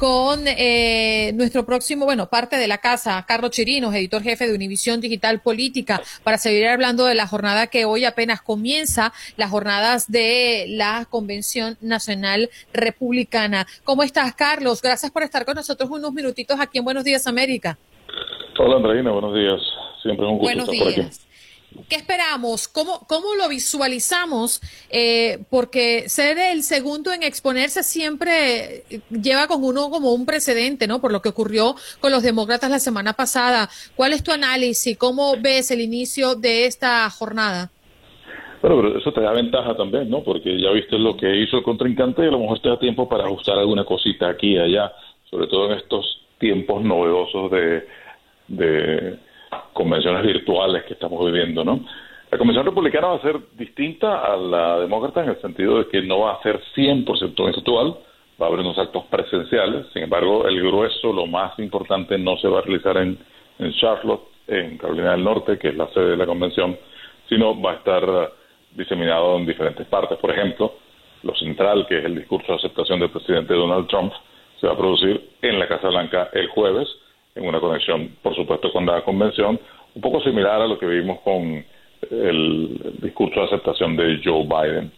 [0.04, 5.00] Con eh, nuestro próximo, bueno, parte de la casa, Carlos Chirinos, editor jefe de Univisión
[5.00, 10.66] Digital Política, para seguir hablando de la jornada que hoy apenas comienza, las jornadas de
[10.68, 13.66] la Convención Nacional Republicana.
[13.82, 14.82] ¿Cómo estás, Carlos?
[14.82, 17.78] Gracias por estar con nosotros unos minutitos aquí en Buenos Días, América.
[18.58, 19.58] Hola, Andreina, buenos días.
[20.02, 21.33] Siempre es un gusto estar por aquí.
[21.88, 22.68] ¿Qué esperamos?
[22.68, 24.60] ¿Cómo, cómo lo visualizamos?
[24.90, 31.00] Eh, porque ser el segundo en exponerse siempre lleva con uno como un precedente, ¿no?
[31.00, 33.68] Por lo que ocurrió con los demócratas la semana pasada.
[33.96, 34.96] ¿Cuál es tu análisis?
[34.96, 37.70] ¿Cómo ves el inicio de esta jornada?
[38.62, 40.22] Bueno, pero eso te da ventaja también, ¿no?
[40.22, 43.08] Porque ya viste lo que hizo el contrincante y a lo mejor te da tiempo
[43.08, 44.92] para ajustar alguna cosita aquí y allá,
[45.28, 47.86] sobre todo en estos tiempos novedosos de,
[48.48, 49.18] de
[49.72, 51.80] convenciones virtuales que estamos viviendo, ¿no?
[52.30, 56.02] La convención republicana va a ser distinta a la demócrata en el sentido de que
[56.02, 57.96] no va a ser 100% virtual,
[58.40, 62.48] va a haber unos actos presenciales, sin embargo, el grueso, lo más importante, no se
[62.48, 63.18] va a realizar en,
[63.58, 66.76] en Charlotte, en Carolina del Norte, que es la sede de la convención,
[67.28, 68.32] sino va a estar
[68.74, 70.18] diseminado en diferentes partes.
[70.18, 70.74] Por ejemplo,
[71.22, 74.12] lo central, que es el discurso de aceptación del presidente Donald Trump,
[74.60, 76.88] se va a producir en la Casa Blanca el jueves,
[77.34, 79.58] en una conexión, por supuesto, con la convención,
[79.94, 81.64] un poco similar a lo que vimos con
[82.10, 84.92] el discurso de aceptación de Joe Biden.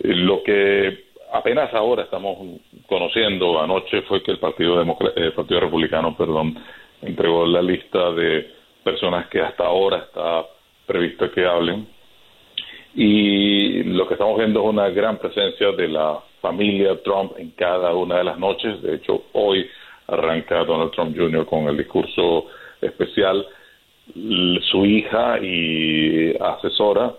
[0.00, 2.38] Eh, lo que apenas ahora estamos
[2.86, 6.58] conociendo anoche fue que el Partido, el Partido Republicano perdón,
[7.02, 8.50] entregó la lista de
[8.82, 10.46] personas que hasta ahora está
[10.86, 11.86] previsto que hablen.
[12.94, 17.94] Y lo que estamos viendo es una gran presencia de la familia Trump en cada
[17.94, 18.80] una de las noches.
[18.82, 19.68] De hecho, hoy
[20.08, 21.46] arranca Donald Trump Jr.
[21.46, 22.46] con el discurso
[22.80, 23.46] especial.
[24.70, 27.12] Su hija y asesora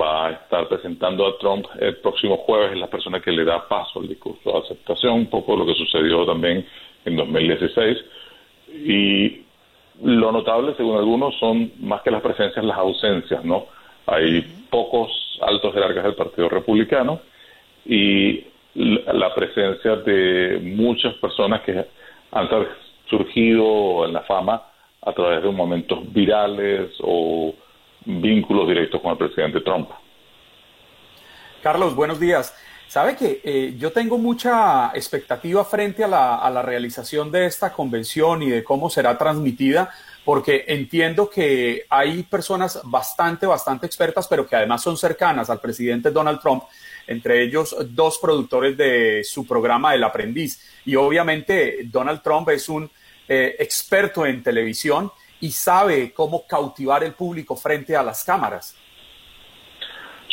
[0.00, 3.66] va a estar presentando a Trump el próximo jueves, es la persona que le da
[3.66, 6.64] paso al discurso de aceptación, un poco lo que sucedió también
[7.04, 7.98] en 2016.
[8.72, 9.42] Y
[10.04, 13.66] lo notable, según algunos, son más que las presencias, las ausencias, ¿no?
[14.06, 17.20] Hay pocos altos jerarcas del Partido Republicano
[17.84, 21.84] y la presencia de muchas personas que
[22.32, 22.48] han
[23.08, 24.62] surgido en la fama
[25.02, 27.54] a través de momentos virales o
[28.04, 29.90] vínculos directos con el presidente Trump.
[31.62, 32.54] Carlos, buenos días.
[32.86, 37.72] Sabe que eh, yo tengo mucha expectativa frente a la, a la, realización de esta
[37.72, 39.90] convención y de cómo será transmitida,
[40.28, 46.10] porque entiendo que hay personas bastante, bastante expertas, pero que además son cercanas al presidente
[46.10, 46.64] Donald Trump
[47.06, 50.82] entre ellos dos productores de su programa El Aprendiz.
[50.84, 52.90] Y obviamente Donald Trump es un
[53.26, 55.10] eh, experto en televisión
[55.40, 58.76] y sabe cómo cautivar el público frente a las cámaras.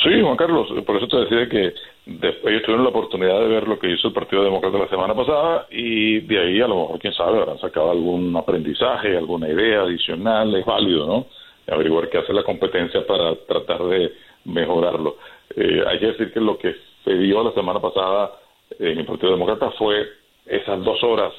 [0.04, 1.74] Sí, Juan Carlos, por eso te decía que
[2.06, 5.16] después ellos tuvieron la oportunidad de ver lo que hizo el Partido Demócrata la semana
[5.16, 9.82] pasada y de ahí a lo mejor, quién sabe, habrán sacado algún aprendizaje, alguna idea
[9.82, 11.26] adicional, es válido, ¿no?
[11.74, 14.12] Averiguar qué hace la competencia para tratar de
[14.46, 15.18] mejorarlo.
[15.56, 18.32] Eh, hay que decir que lo que se dio la semana pasada
[18.80, 20.08] en el Partido Demócrata fue
[20.46, 21.34] esas dos horas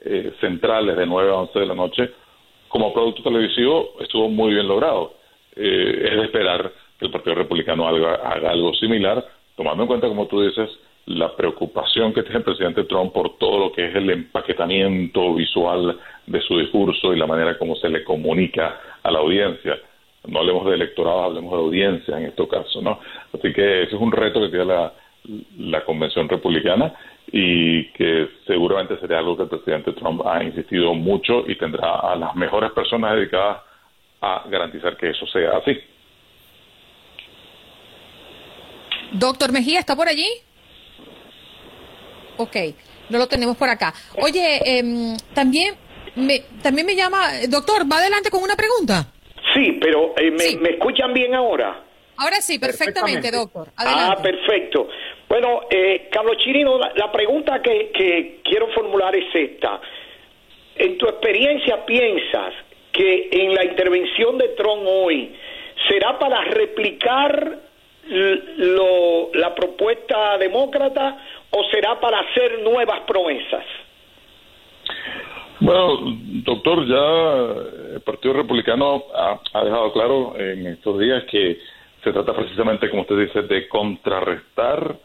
[0.00, 2.10] eh, centrales de 9 a 11 de la noche.
[2.68, 5.14] Como producto televisivo estuvo muy bien logrado.
[5.56, 9.24] Eh, es de esperar que el Partido Republicano haga, haga algo similar,
[9.58, 10.70] tomando en cuenta, como tú dices,
[11.06, 15.98] la preocupación que tiene el presidente Trump por todo lo que es el empaquetamiento visual
[16.26, 19.76] de su discurso y la manera como se le comunica a la audiencia.
[20.28, 23.00] No hablemos de electorado, hablemos de audiencia en este caso, ¿no?
[23.34, 24.92] Así que ese es un reto que tiene la,
[25.58, 26.94] la convención republicana
[27.32, 32.14] y que seguramente sería algo que el presidente Trump ha insistido mucho y tendrá a
[32.14, 33.62] las mejores personas dedicadas
[34.20, 35.76] a garantizar que eso sea así.
[39.12, 40.28] Doctor Mejía, ¿está por allí?
[42.36, 42.56] Ok,
[43.08, 43.92] no lo tenemos por acá.
[44.20, 45.74] Oye, em, también,
[46.14, 49.06] me, también me llama, doctor, va adelante con una pregunta.
[49.54, 51.84] Sí, pero eh, me, escuchan bien ahora?
[52.16, 53.68] Ahora sí, perfectamente, doctor.
[53.76, 54.88] Ah, perfecto.
[55.28, 59.80] Bueno, eh, Carlos Chirino, la, pregunta que, que quiero formular es esta.
[60.76, 62.54] En tu experiencia, ¿piensas
[62.92, 65.34] que en la intervención de Trump hoy
[65.88, 67.67] será para replicar
[68.08, 71.18] la propuesta demócrata
[71.50, 73.64] o será para hacer nuevas promesas?
[75.60, 75.98] Bueno,
[76.44, 81.58] doctor, ya el Partido Republicano ha, dejado claro en estos días que
[82.04, 84.96] se trata precisamente, como usted dice, de contrarrestar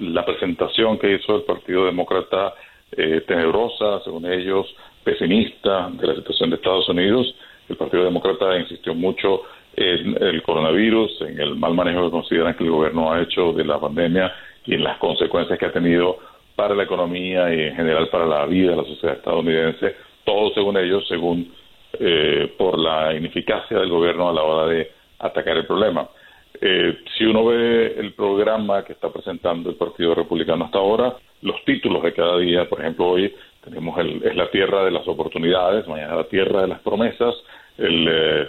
[0.00, 2.52] la presentación que hizo el Partido Demócrata
[2.92, 4.66] eh, tenebrosa, según ellos,
[5.02, 7.34] pesimista de la situación de Estados Unidos.
[7.68, 9.42] El Partido Demócrata insistió mucho
[9.76, 13.64] en el coronavirus, en el mal manejo que consideran que el gobierno ha hecho de
[13.64, 14.32] la pandemia
[14.64, 16.18] y en las consecuencias que ha tenido
[16.54, 19.94] para la economía y en general para la vida de la sociedad estadounidense,
[20.24, 21.52] todo según ellos, según
[21.98, 26.08] eh, por la ineficacia del gobierno a la hora de atacar el problema.
[26.60, 31.62] Eh, si uno ve el programa que está presentando el Partido Republicano hasta ahora, los
[31.64, 35.86] títulos de cada día, por ejemplo, hoy tenemos el, es la tierra de las oportunidades,
[35.88, 37.34] mañana la tierra de las promesas,
[37.78, 38.48] el eh,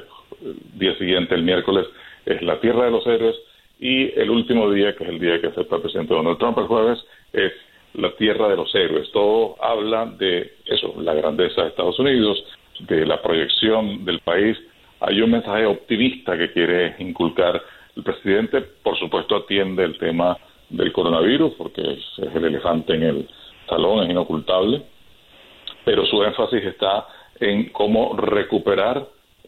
[0.74, 1.88] día siguiente, el miércoles,
[2.26, 3.36] es la tierra de los héroes
[3.80, 6.68] y el último día, que es el día que acepta el presidente Donald Trump el
[6.68, 7.04] jueves,
[7.34, 7.52] es
[7.94, 9.12] la tierra de los héroes.
[9.12, 12.44] Todo habla de eso, la grandeza de Estados Unidos,
[12.80, 14.58] de la proyección del país.
[15.00, 17.62] Hay un mensaje optimista que quiere inculcar
[17.96, 18.62] el presidente.
[18.62, 20.38] Por supuesto, atiende el tema
[20.70, 23.30] del coronavirus, porque es, el elefante en el
[23.68, 24.84] salón, es inocultable.
[25.84, 27.08] Pero su énfasis está
[27.40, 29.06] en cómo recuperar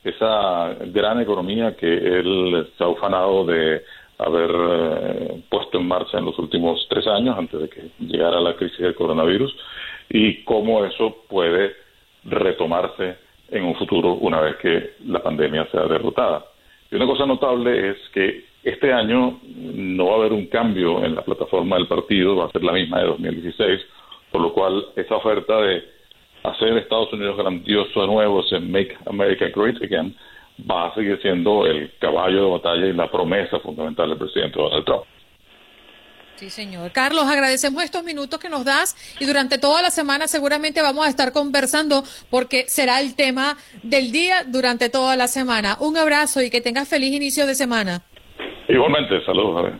[0.10, 3.84] esa gran economía que él se ha ufanado de
[4.20, 8.56] haber eh, puesto en marcha en los últimos tres años antes de que llegara la
[8.56, 9.56] crisis del coronavirus
[10.10, 11.74] y cómo eso puede
[12.24, 13.18] retomarse
[13.50, 16.46] en un futuro una vez que la pandemia sea derrotada.
[16.92, 21.16] Y una cosa notable es que este año no va a haber un cambio en
[21.16, 23.82] la plataforma del partido, va a ser la misma de 2016,
[24.32, 25.97] por lo cual esa oferta de
[26.52, 30.16] hacer Estados Unidos grandioso de nuevo, ese Make America Great Again,
[30.70, 34.86] va a seguir siendo el caballo de batalla y la promesa fundamental del presidente Donald
[34.86, 35.04] Trump.
[36.36, 36.92] Sí, señor.
[36.92, 41.10] Carlos, agradecemos estos minutos que nos das y durante toda la semana seguramente vamos a
[41.10, 45.78] estar conversando porque será el tema del día durante toda la semana.
[45.80, 48.04] Un abrazo y que tengas feliz inicio de semana.
[48.70, 49.74] Igualmente, saludos.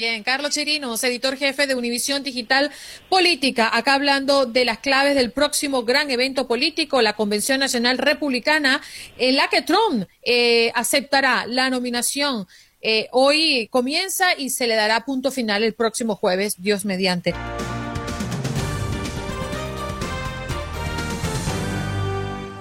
[0.00, 2.70] Bien, Carlos Chirinos, editor jefe de Univisión Digital
[3.10, 8.80] Política, acá hablando de las claves del próximo gran evento político, la Convención Nacional Republicana,
[9.18, 12.48] en la que Trump eh, aceptará la nominación.
[12.80, 17.34] Eh, hoy comienza y se le dará punto final el próximo jueves, Dios mediante.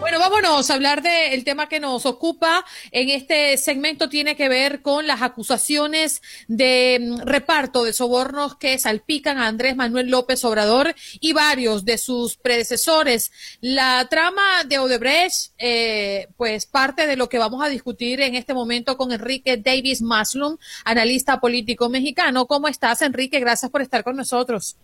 [0.10, 4.10] Bueno, vámonos a hablar del tema que nos ocupa en este segmento.
[4.10, 9.76] Tiene que ver con las acusaciones de mm, reparto de sobornos que salpican a Andrés
[9.76, 13.32] Manuel López Obrador y varios de sus predecesores.
[13.62, 18.55] La trama de Odebrecht, eh, pues parte de lo que vamos a discutir en este
[18.55, 22.47] momento con Enrique Davis Maslum, analista político mexicano.
[22.47, 23.39] ¿Cómo estás, Enrique?
[23.39, 24.76] Gracias por estar con nosotros.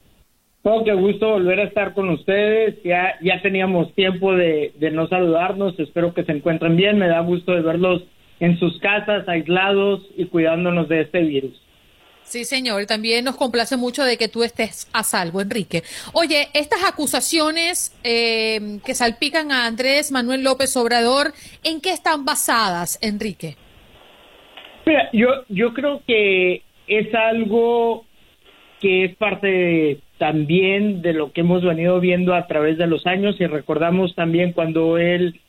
[0.68, 2.82] Oh, qué gusto volver a estar con ustedes.
[2.84, 5.80] Ya, ya teníamos tiempo de, no saludarnos.
[5.80, 6.98] Espero que se encuentren bien.
[6.98, 8.02] Me da gusto de verlos
[8.40, 11.54] en sus casas, aislados y cuidándonos de este virus.
[12.24, 12.88] Sí, señor.
[12.88, 15.84] También nos complace mucho de que tú estés a salvo, Enrique.
[16.14, 21.28] Oye, estas acusaciones eh, que salpican a Andrés Manuel López Obrador,
[21.64, 23.56] ¿en qué están basadas, Enrique?
[24.88, 28.04] Mira, yo, yo creo que es algo
[28.82, 33.36] que es parte también de lo que hemos venido viendo a través de los años
[33.40, 35.40] y recordamos también cuando él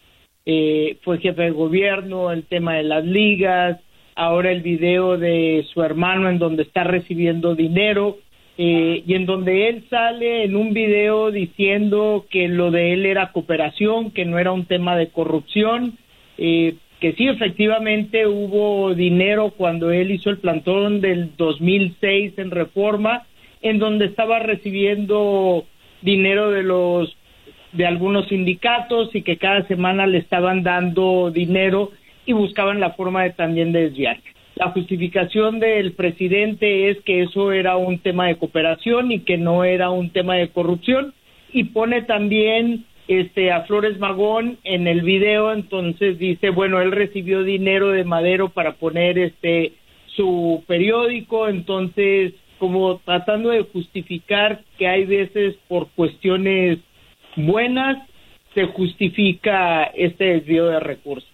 [0.45, 3.81] eh, fue jefe de gobierno, el tema de las ligas,
[4.15, 8.19] ahora el video de su hermano en donde está recibiendo dinero
[8.59, 13.33] eh, y en donde él sale en un video diciendo que lo de él era
[13.33, 15.99] cooperación, que no era un tema de corrupción.
[16.39, 23.27] Eh, que sí, efectivamente hubo dinero cuando él hizo el plantón del 2006 en reforma,
[23.63, 25.65] en donde estaba recibiendo
[26.03, 27.17] dinero de los
[27.73, 31.91] de algunos sindicatos y que cada semana le estaban dando dinero
[32.25, 34.19] y buscaban la forma de también desviar.
[34.55, 39.65] La justificación del presidente es que eso era un tema de cooperación y que no
[39.65, 41.13] era un tema de corrupción
[41.53, 47.45] y pone también este a Flores Magón en el video, entonces dice, bueno, él recibió
[47.45, 49.73] dinero de Madero para poner este
[50.17, 56.79] su periódico, entonces como tratando de justificar que hay veces por cuestiones
[57.37, 58.09] buenas
[58.55, 61.29] se justifica este desvío de recursos.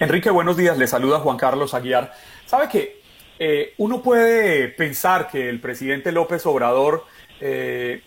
[0.00, 0.76] Enrique, buenos días.
[0.76, 2.12] Le saluda Juan Carlos Aguiar.
[2.44, 3.00] Sabe que
[3.38, 7.04] eh, uno puede pensar que el presidente López Obrador
[7.40, 8.02] eh,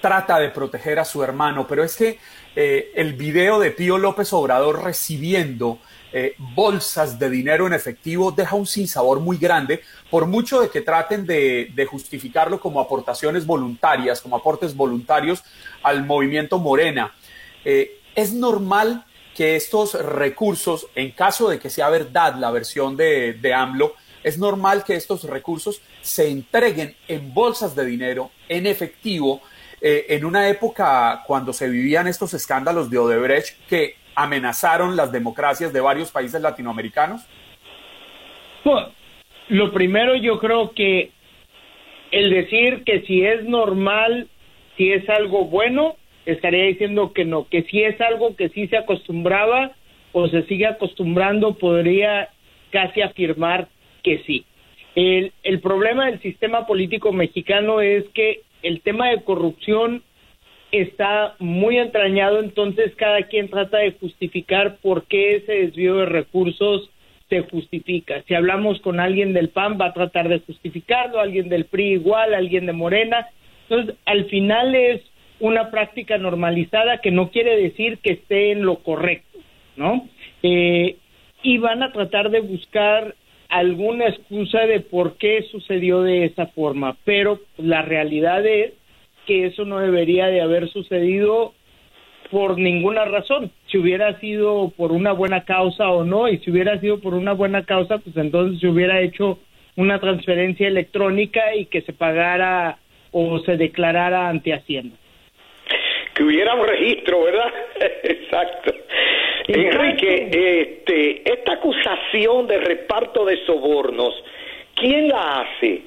[0.00, 2.18] trata de proteger a su hermano, pero es que
[2.54, 5.78] eh, el video de Pío López Obrador recibiendo
[6.10, 10.80] eh, bolsas de dinero en efectivo deja un sinsabor muy grande, por mucho de que
[10.80, 15.42] traten de, justificarlo como aportaciones voluntarias, como aportes voluntarios
[15.82, 17.14] al movimiento Morena.
[17.64, 19.04] Eh, es normal
[19.34, 23.94] que estos recursos, en caso de que sea verdad la versión de, AMLO,
[24.24, 29.42] es normal que estos recursos se entreguen en bolsas de dinero, en efectivo,
[29.80, 35.72] eh, en una época cuando se vivían estos escándalos de Odebrecht que amenazaron las democracias
[35.72, 37.24] de varios países latinoamericanos?
[39.48, 41.10] lo primero yo creo que
[42.10, 44.28] el decir que si es normal,
[44.76, 45.96] si es algo bueno,
[46.26, 49.72] estaría diciendo que no, que si es algo que sí se acostumbraba
[50.12, 52.28] o se sigue acostumbrando, podría
[52.70, 53.68] casi afirmar
[54.02, 54.44] que sí.
[54.94, 60.02] El, el problema del sistema político mexicano es que el tema de corrupción
[60.72, 66.90] está muy entrañado, entonces cada quien trata de justificar por qué ese desvío de recursos
[67.28, 68.22] se justifica.
[68.26, 72.34] Si hablamos con alguien del PAN, va a tratar de justificarlo, alguien del PRI igual,
[72.34, 73.28] alguien de Morena.
[73.68, 75.02] Entonces, al final es
[75.40, 79.38] una práctica normalizada que no quiere decir que esté en lo correcto,
[79.76, 80.08] ¿no?
[80.42, 80.96] Eh,
[81.42, 83.14] y van a tratar de buscar
[83.48, 88.72] alguna excusa de por qué sucedió de esa forma, pero la realidad es
[89.28, 91.52] que eso no debería de haber sucedido
[92.30, 93.52] por ninguna razón.
[93.70, 97.34] Si hubiera sido por una buena causa o no, y si hubiera sido por una
[97.34, 99.38] buena causa, pues entonces se hubiera hecho
[99.76, 102.78] una transferencia electrónica y que se pagara
[103.12, 104.96] o se declarara ante Hacienda.
[106.14, 107.52] Que hubiera un registro, ¿verdad?
[108.02, 108.72] Exacto.
[109.46, 114.14] Enrique, este, esta acusación de reparto de sobornos,
[114.74, 115.82] ¿quién la hace?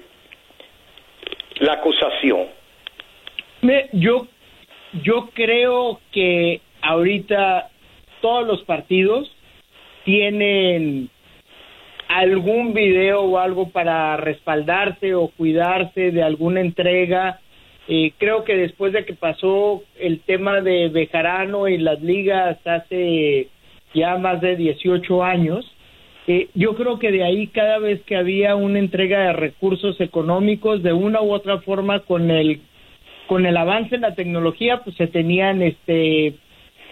[1.60, 2.61] La acusación.
[3.93, 4.28] Yo,
[5.03, 7.70] yo creo que ahorita
[8.22, 9.32] todos los partidos
[10.05, 11.09] tienen
[12.07, 17.39] algún video o algo para respaldarse o cuidarse de alguna entrega.
[17.88, 23.47] Eh, creo que después de que pasó el tema de Bejarano y las ligas hace
[23.93, 25.66] ya más de 18 años,
[26.28, 30.84] eh, yo creo que de ahí cada vez que había una entrega de recursos económicos
[30.84, 32.62] de una u otra forma con el
[33.32, 36.34] con el avance en la tecnología pues se tenían este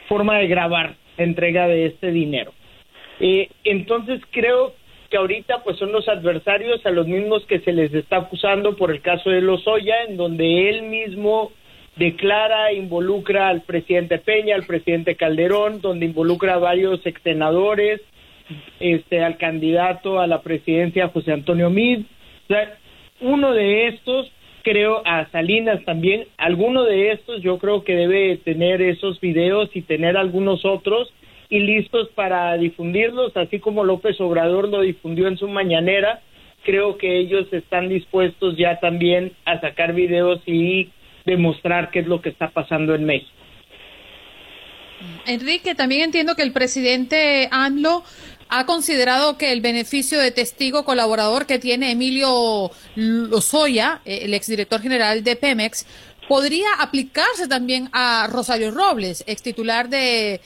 [0.08, 2.54] forma de grabar entrega de este dinero
[3.20, 4.74] eh, entonces creo
[5.10, 8.90] que ahorita pues son los adversarios a los mismos que se les está acusando por
[8.90, 11.52] el caso de Lozoya, en donde él mismo
[11.98, 18.00] declara, involucra al presidente Peña, al presidente Calderón, donde involucra a varios exsenadores,
[18.80, 22.06] este, al candidato a la presidencia José Antonio Mid.
[22.46, 22.78] O sea,
[23.20, 24.32] uno de estos,
[24.64, 29.82] creo, a Salinas también, alguno de estos yo creo que debe tener esos videos y
[29.82, 31.12] tener algunos otros
[31.50, 36.22] y listos para difundirlos, así como López Obrador lo difundió en su mañanera.
[36.64, 40.90] Creo que ellos están dispuestos ya también a sacar videos y
[41.26, 43.32] demostrar qué es lo que está pasando en México.
[45.26, 48.04] Enrique, también entiendo que el presidente AMLO
[48.50, 55.24] ha considerado que el beneficio de testigo colaborador que tiene Emilio Lozoya, el exdirector general
[55.24, 55.86] de Pemex,
[56.28, 60.40] podría aplicarse también a Rosario Robles, ex titular de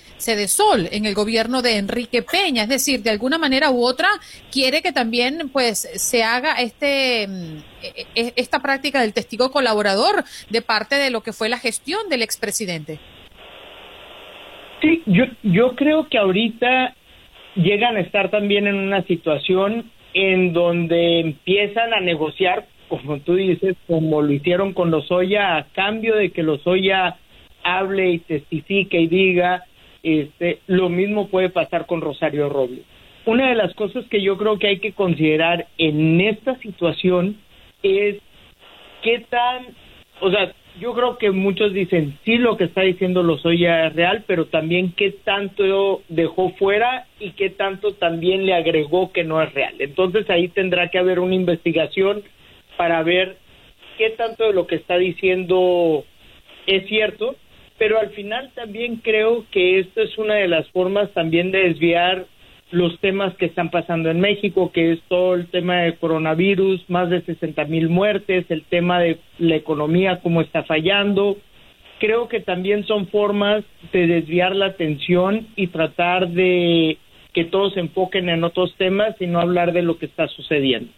[0.47, 2.63] Sol en el gobierno de Enrique Peña.
[2.63, 4.07] Es decir, de alguna manera u otra,
[4.49, 10.23] quiere que también pues se haga este mm, e, e, esta práctica del testigo colaborador
[10.49, 12.99] de parte de lo que fue la gestión del expresidente.
[14.81, 16.95] Sí, yo, yo creo que ahorita
[17.55, 23.75] llegan a estar también en una situación en donde empiezan a negociar como tú dices,
[23.87, 27.17] como lo hicieron con Lozoya, a cambio de que Lozoya
[27.63, 29.63] hable y testifique y diga
[30.03, 32.81] este, lo mismo puede pasar con Rosario Robles.
[33.25, 37.37] Una de las cosas que yo creo que hay que considerar en esta situación
[37.81, 38.17] es
[39.01, 39.67] qué tan,
[40.19, 44.23] o sea, yo creo que muchos dicen, sí, lo que está diciendo Lozoya es real,
[44.25, 49.53] pero también qué tanto dejó fuera y qué tanto también le agregó que no es
[49.53, 49.75] real.
[49.79, 52.23] Entonces ahí tendrá que haber una investigación
[52.75, 53.37] para ver
[53.97, 56.05] qué tanto de lo que está diciendo
[56.65, 57.35] es cierto,
[57.77, 62.25] pero al final también creo que esto es una de las formas también de desviar
[62.73, 67.07] los temas que están pasando en México, que es todo el tema de coronavirus, más
[67.11, 71.37] de 60 mil muertes, el tema de la economía, cómo está fallando.
[71.99, 76.97] Creo que también son formas de desviar la atención y tratar de
[77.31, 80.91] que todos se enfoquen en otros temas y no hablar de lo que está sucediendo.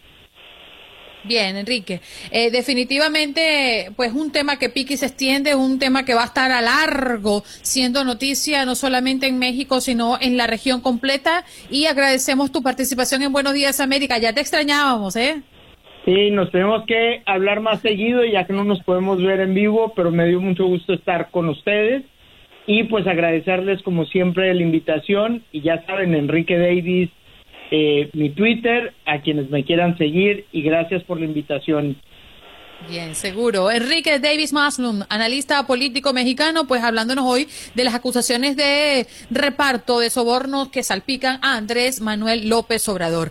[1.26, 2.00] Bien, Enrique.
[2.30, 6.26] Eh, definitivamente, pues un tema que pique y se extiende, un tema que va a
[6.26, 11.44] estar a largo siendo noticia no solamente en México, sino en la región completa.
[11.70, 14.18] Y agradecemos tu participación en Buenos Días América.
[14.18, 15.42] Ya te extrañábamos, ¿eh?
[16.04, 19.92] Sí, nos tenemos que hablar más seguido ya que no nos podemos ver en vivo,
[19.96, 22.04] pero me dio mucho gusto estar con ustedes
[22.68, 27.10] y pues agradecerles como siempre la invitación y ya saben, Enrique Davis
[27.70, 31.96] eh, mi Twitter, a quienes me quieran seguir y gracias por la invitación.
[32.88, 33.70] Bien, seguro.
[33.70, 40.10] Enrique Davis Maslum, analista político mexicano, pues hablándonos hoy de las acusaciones de reparto de
[40.10, 43.30] sobornos que salpican a Andrés Manuel López Obrador.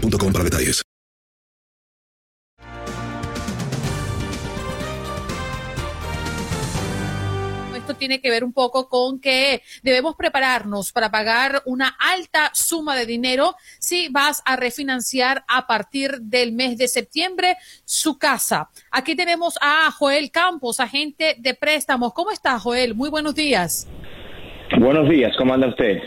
[0.00, 0.82] para detalles.
[7.76, 12.96] Esto tiene que ver un poco con que debemos prepararnos para pagar una alta suma
[12.96, 18.70] de dinero si vas a refinanciar a partir del mes de septiembre su casa.
[18.90, 22.12] Aquí tenemos a Joel Campos, agente de préstamos.
[22.12, 22.96] ¿Cómo está, Joel?
[22.96, 23.86] Muy buenos días.
[24.76, 26.00] Buenos días, ¿cómo anda usted?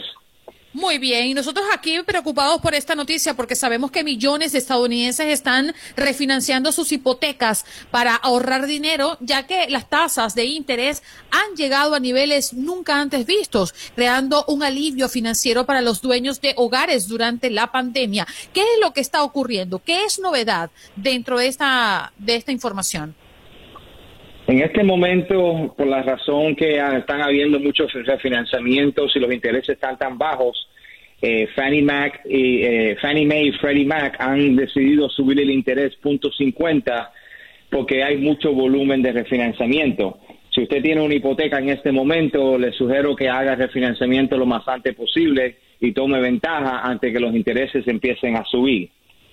[0.79, 5.27] Muy bien, y nosotros aquí preocupados por esta noticia porque sabemos que millones de estadounidenses
[5.27, 11.95] están refinanciando sus hipotecas para ahorrar dinero, ya que las tasas de interés han llegado
[11.95, 17.49] a niveles nunca antes vistos, creando un alivio financiero para los dueños de hogares durante
[17.49, 18.25] la pandemia.
[18.53, 19.79] ¿Qué es lo que está ocurriendo?
[19.79, 23.15] ¿Qué es novedad dentro de esta, de esta información?
[24.47, 29.97] En este momento, por la razón que están habiendo muchos refinanciamientos y los intereses están
[29.97, 30.68] tan bajos,
[31.21, 35.95] eh, Fannie Mac y eh, Fannie Mae y Freddie Mac han decidido subir el interés
[35.97, 37.09] punto .50
[37.69, 40.19] porque hay mucho volumen de refinanciamiento.
[40.49, 44.67] Si usted tiene una hipoteca en este momento, le sugiero que haga refinanciamiento lo más
[44.67, 48.89] antes posible y tome ventaja antes que los intereses empiecen a subir.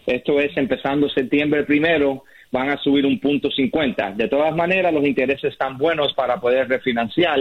[0.06, 4.12] Esto es empezando septiembre primero van a subir un punto cincuenta.
[4.12, 7.40] De todas maneras, los intereses están buenos para poder refinanciar,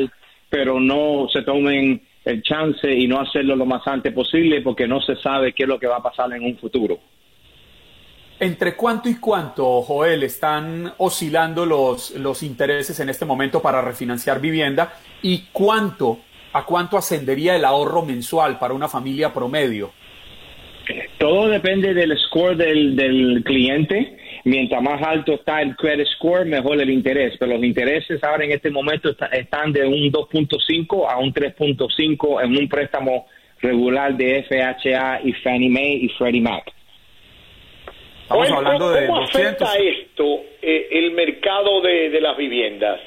[0.49, 4.99] pero no se tomen el chance y no hacerlo lo más antes posible porque no
[4.99, 6.99] se sabe qué es lo que va a pasar en un futuro.
[8.39, 14.41] ¿Entre cuánto y cuánto, Joel, están oscilando los, los intereses en este momento para refinanciar
[14.41, 14.93] vivienda?
[15.21, 16.19] ¿Y cuánto,
[16.51, 19.91] a cuánto ascendería el ahorro mensual para una familia promedio?
[21.17, 26.79] Todo depende del score del, del cliente mientras más alto está el credit score, mejor
[26.79, 27.35] el interés.
[27.37, 32.57] Pero los intereses ahora en este momento están de un 2.5 a un 3.5 en
[32.57, 33.27] un préstamo
[33.61, 36.71] regular de FHA y Fannie Mae y Freddie Mac.
[38.21, 42.99] Estamos hablando de ¿Cómo afecta esto eh, el mercado de, de las viviendas?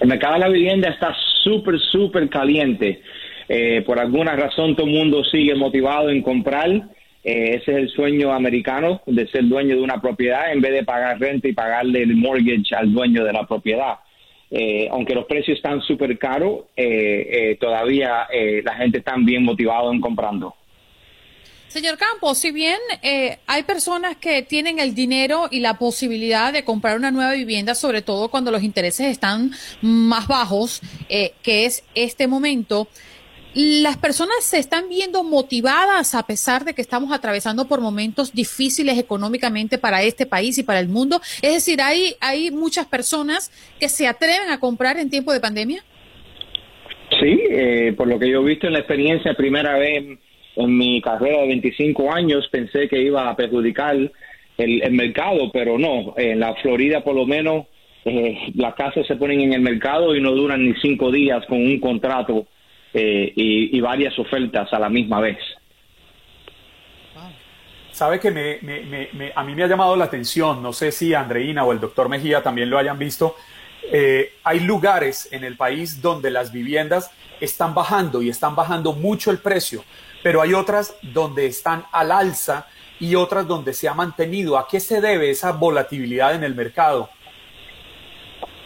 [0.00, 3.02] El mercado de la vivienda está súper, súper caliente.
[3.48, 6.68] Eh, por alguna razón todo el mundo sigue motivado en comprar
[7.24, 10.84] eh, ese es el sueño americano de ser dueño de una propiedad en vez de
[10.84, 13.98] pagar renta y pagarle el mortgage al dueño de la propiedad.
[14.50, 18.26] Eh, aunque los precios están súper caros, eh, todavía
[18.62, 20.54] la gente está bien motivada en comprando.
[21.66, 22.78] Señor Campos, si bien
[23.46, 28.00] hay personas que tienen el dinero y la posibilidad de comprar una nueva vivienda, sobre
[28.00, 29.52] todo cuando los intereses están
[29.82, 32.88] más bajos, que es este momento,
[33.54, 38.98] las personas se están viendo motivadas a pesar de que estamos atravesando por momentos difíciles
[38.98, 41.20] económicamente para este país y para el mundo.
[41.42, 45.82] Es decir, hay, hay muchas personas que se atreven a comprar en tiempo de pandemia.
[47.20, 50.18] Sí, eh, por lo que yo he visto en la experiencia, primera vez
[50.56, 53.96] en mi carrera de 25 años pensé que iba a perjudicar
[54.58, 56.14] el, mercado, pero no.
[56.16, 57.66] En la Florida, por lo menos,
[58.04, 61.58] eh, las casas se ponen en el mercado y no duran ni cinco días con
[61.58, 62.46] un contrato
[62.94, 65.38] eh, y, varias ofertas a la misma vez.
[67.92, 71.72] Sabe que me, a mí me ha llamado la atención, no sé si Andreina o
[71.72, 73.34] el doctor Mejía también lo hayan visto,
[73.90, 77.10] eh, hay lugares en el país donde las viviendas
[77.40, 79.84] están bajando y están bajando mucho el precio,
[80.22, 82.66] pero hay otras donde están al alza
[83.00, 84.58] y otras donde se ha mantenido.
[84.58, 87.08] ¿A qué se debe esa volatilidad en el mercado?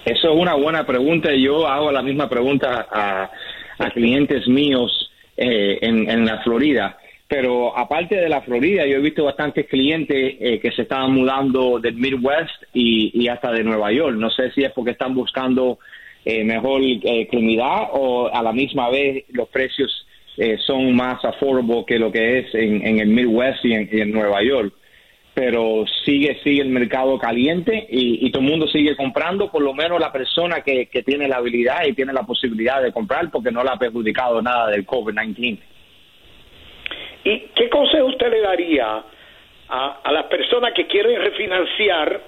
[0.05, 1.31] Eso es una buena pregunta.
[1.33, 3.31] Yo hago la misma pregunta a,
[3.91, 6.99] clientes míos eh, en, la Florida.
[7.29, 11.79] Pero aparte de la Florida, yo he visto bastantes clientes eh, que se estaban mudando
[11.81, 14.17] del Midwest y, hasta de Nueva York.
[14.17, 15.79] No sé si es porque están buscando
[16.25, 17.29] eh, mejor eh,
[17.93, 20.07] o a la misma vez los precios
[20.37, 24.73] eh, son más affordable que lo que es en, el Midwest y en, Nueva York.
[25.35, 29.99] Pero sigue, sigue el mercado caliente y, todo el mundo sigue comprando, por lo menos
[29.99, 33.65] la persona que, que tiene la habilidad y tiene la posibilidad de comprar porque no
[33.65, 35.59] le ha perjudicado nada del COVID-19.
[37.25, 39.05] ¿Y qué consejo usted le daría
[39.69, 42.21] a, a las personas que quieren refinanciar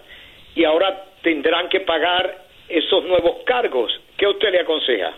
[0.55, 3.93] y ahora tendrán que pagar esos nuevos cargos?
[4.17, 5.13] ¿Qué usted le aconseja?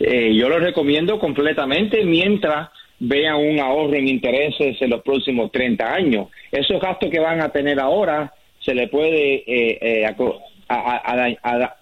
[0.00, 2.70] Eh, yo lo recomiendo completamente mientras
[3.04, 6.28] vean un ahorro en intereses en los próximos 30 años.
[6.52, 10.14] Esos gastos que van a tener ahora se le puede eh, eh,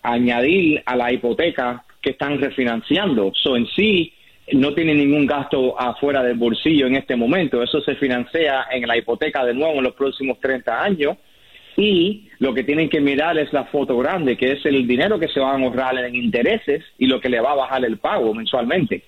[0.02, 3.32] añadir a la hipoteca que están refinanciando.
[3.34, 4.14] So, en sí,
[4.52, 7.62] no tiene ningún gasto afuera del bolsillo en este momento.
[7.62, 11.18] Eso se financia en la hipoteca de nuevo en los próximos 30 años.
[11.76, 15.28] Y lo que tienen que mirar es la foto grande, que es el dinero que
[15.28, 18.32] se va a ahorrar en intereses y lo que le va a bajar el pago
[18.32, 19.02] mensualmente.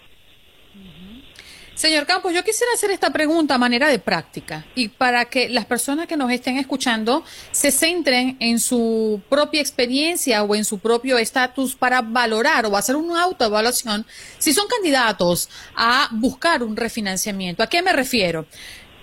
[1.83, 5.67] Señor Campos, yo quisiera hacer esta pregunta a manera de práctica y para que las
[5.67, 11.19] personas que nos estén escuchando se centren en su propia experiencia o en su propio
[11.19, 14.07] estatus para valorar o hacer una autoevaluación
[14.39, 17.65] si son candidatos a buscar un refinanciamiento.
[17.65, 18.47] ¿A qué me refiero?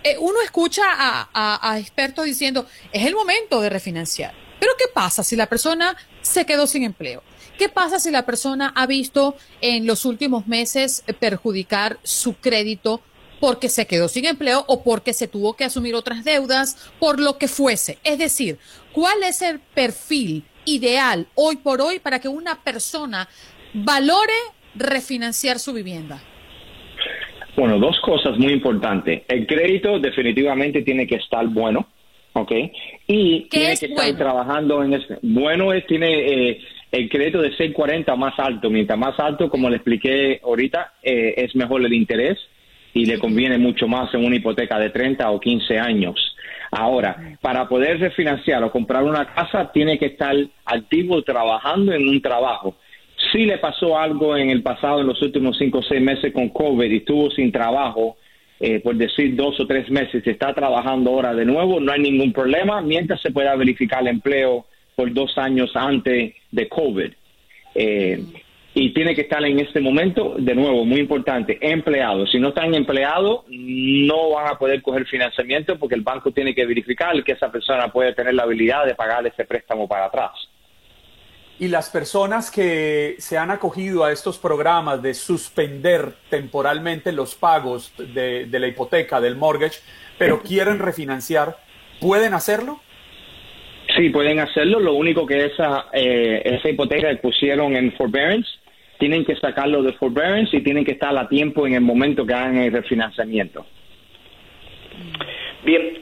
[0.02, 4.34] Eh, uno escucha a, expertos diciendo, es el momento de refinanciar.
[4.58, 7.24] Pero ¿qué pasa si la persona se quedó sin empleo?
[7.60, 13.02] ¿Qué pasa si la persona ha visto en los últimos meses perjudicar su crédito
[13.42, 17.38] porque se quedó sin empleo o porque se tuvo que asumir otras deudas, por lo
[17.38, 17.98] que fuese?
[18.06, 18.60] Es decir,
[18.94, 23.28] ¿cuál es el perfil ideal hoy por hoy para que una persona
[23.74, 24.40] valore
[24.76, 26.22] refinanciar su vivienda?
[27.58, 29.24] Bueno, dos cosas muy importantes.
[29.28, 31.90] El crédito definitivamente tiene que estar bueno,
[32.32, 32.54] ¿ok?
[33.06, 35.18] Y tiene que estar trabajando en este.
[35.22, 36.62] Bueno es, tiene eh,
[36.92, 38.70] el crédito de 640 más alto.
[38.70, 42.38] Mientras más alto, como le expliqué ahorita, eh, es mejor el interés
[42.94, 46.36] y le conviene mucho más en una hipoteca de 30 o 15 años.
[46.72, 50.36] Ahora, para poder refinanciar o comprar una casa, tiene que estar
[50.66, 52.76] activo trabajando en un trabajo
[53.32, 56.50] si le pasó algo en el pasado, en los últimos cinco o seis meses con
[56.50, 58.18] COVID y estuvo sin trabajo,
[58.60, 62.34] eh, por decir dos o tres meses, está trabajando ahora de nuevo, no hay ningún
[62.34, 64.66] problema mientras se pueda verificar el empleo
[65.00, 67.14] por dos años antes de COVID.
[67.74, 68.22] Eh,
[68.74, 72.28] y tiene que estar en este momento, de nuevo, muy importante, empleado.
[72.28, 76.66] Si no están empleados, no van a poder coger financiamiento porque el banco tiene que
[76.66, 80.32] verificar que esa persona puede tener la habilidad de pagar ese préstamo para atrás.
[81.60, 87.94] Y las personas que se han acogido a estos programas de suspender temporalmente los pagos
[87.98, 89.80] de, la hipoteca, del mortgage,
[90.18, 91.56] pero quieren refinanciar,
[92.02, 92.82] ¿pueden hacerlo?
[94.00, 94.80] Sí, pueden hacerlo.
[94.80, 98.50] Lo único que esa, eh, esa hipoteca que pusieron en forbearance,
[98.98, 102.34] tienen que sacarlo de forbearance y tienen que estar a tiempo en el momento que
[102.34, 103.66] hagan el refinanciamiento.
[105.66, 105.98] Bien,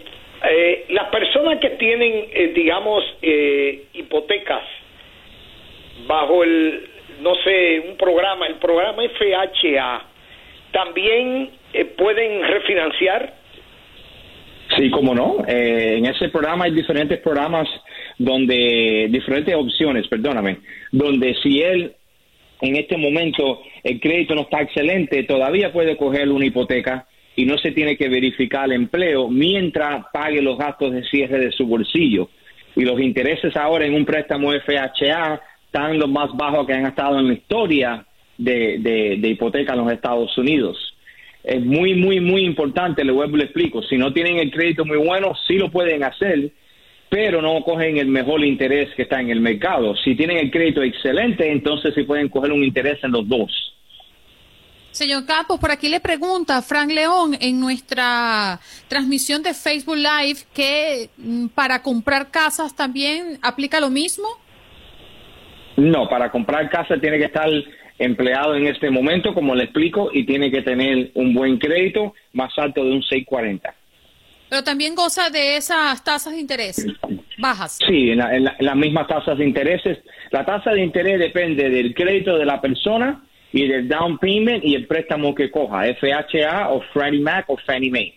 [0.48, 3.04] eh, las personas que tienen, eh, digamos,
[3.94, 4.64] hipotecas
[6.06, 6.88] bajo el,
[7.22, 10.06] no sé, un programa, el programa FHA,
[10.72, 13.34] ¿también eh, pueden refinanciar?
[14.78, 15.44] Sí, cómo no.
[15.48, 17.68] Eh, en ese programa hay diferentes programas
[18.18, 20.58] donde, diferentes opciones, perdóname,
[20.92, 21.94] donde si él
[22.62, 27.58] en este momento el crédito no está excelente, todavía puede coger una hipoteca y no
[27.58, 32.30] se tiene que verificar el empleo mientras pague los gastos de cierre de su bolsillo.
[32.76, 37.20] Y los intereses ahora en un préstamo FHA están los más bajos que han estado
[37.20, 38.06] en la historia
[38.38, 40.78] de, de, hipoteca en los Estados Unidos.
[41.48, 43.82] Es muy, muy, muy importante, le vuelvo y le explico.
[43.82, 46.52] Si no tienen el crédito muy bueno, sí lo pueden hacer,
[47.08, 49.96] pero no cogen el mejor interés que está en el mercado.
[50.04, 53.50] Si tienen el crédito excelente, entonces sí pueden coger un interés en los dos.
[54.92, 61.10] Señor Campos, por aquí le pregunta Frank León en nuestra transmisión de Facebook Live que
[61.16, 64.28] mm, para comprar casas también aplica lo mismo.
[65.78, 67.48] No, para comprar casa tiene que estar
[68.00, 72.52] empleado en este momento, como le explico, y tiene que tener un buen crédito más
[72.58, 73.74] alto de un 640.
[74.50, 76.86] Pero también goza de esas tasas de interés
[77.38, 77.78] bajas.
[77.86, 80.00] Sí, en, en las mismas tasas de intereses.
[80.32, 83.22] La tasa de interés depende del crédito de la persona
[83.52, 87.92] y del down payment y el préstamo que coja, FHA o Freddie Mac o Fannie
[87.92, 88.17] Mae.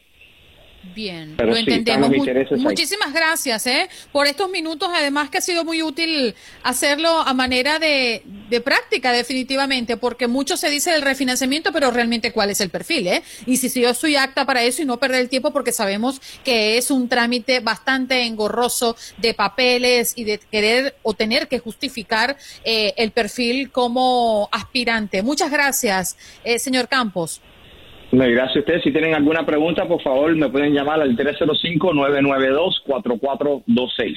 [0.82, 2.10] Bien, lo entendemos.
[2.56, 3.88] muchísimas gracias ¿eh?
[4.12, 9.12] por estos minutos, además que ha sido muy útil hacerlo a manera de, de, práctica,
[9.12, 13.08] definitivamente, porque mucho se dice del refinanciamiento, pero realmente cuál es el perfil.
[13.08, 13.22] ¿eh?
[13.46, 16.20] Y si, si yo soy acta para eso y no perder el tiempo, porque sabemos
[16.44, 22.36] que es un trámite bastante engorroso de papeles y de querer o tener que justificar
[22.64, 25.22] eh, el perfil como aspirante.
[25.22, 27.42] Muchas gracias, eh, señor Campos.
[28.12, 28.82] Gracias a ustedes.
[28.82, 34.16] Si tienen alguna pregunta, por favor, me pueden llamar al 305-992-4426.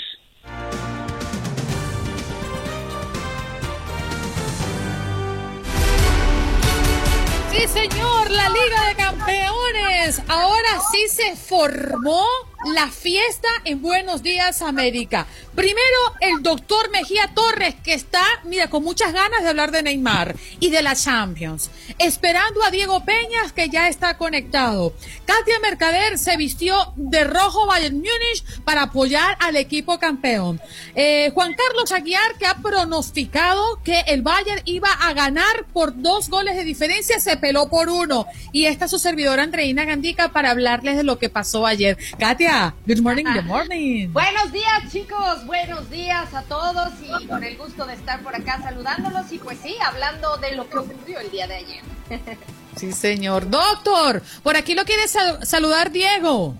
[7.51, 10.23] Sí, señor, la Liga de Campeones.
[10.27, 12.25] Ahora sí se formó
[12.65, 15.27] la fiesta en Buenos Días América.
[15.55, 20.35] Primero, el doctor Mejía Torres, que está, mira, con muchas ganas de hablar de Neymar
[20.59, 21.69] y de la Champions.
[21.99, 24.93] Esperando a Diego Peñas, que ya está conectado.
[25.25, 30.61] Katia Mercader se vistió de rojo Bayern Múnich para apoyar al equipo campeón.
[30.95, 36.29] Eh, Juan Carlos Aguiar, que ha pronosticado que el Bayern iba a ganar por dos
[36.29, 38.25] goles de diferencia, se peló por uno.
[38.51, 41.97] Y esta es su servidora Andreina Gandica para hablarles de lo que pasó ayer.
[42.17, 42.52] Katia,
[42.85, 44.09] Good morning, good morning.
[44.13, 45.43] Buenos días, chicos.
[45.47, 49.57] Buenos días a todos y con el gusto de estar por acá saludándolos y pues
[49.57, 51.81] sí, hablando de lo que ocurrió el día de ayer.
[52.75, 53.51] Sí, señor.
[53.51, 56.55] Doctor, por aquí lo quiere saludar Diego.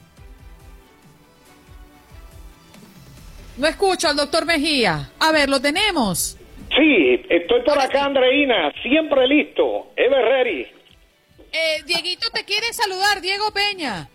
[3.58, 5.10] No escucho al doctor Mejía.
[5.20, 6.38] A ver, lo tenemos.
[6.78, 8.72] Sí, estoy por acá, Andreina.
[8.84, 9.92] Siempre listo.
[9.96, 10.68] Ever ready.
[11.52, 14.08] Eh, Dieguito te quiere saludar, Diego Peña.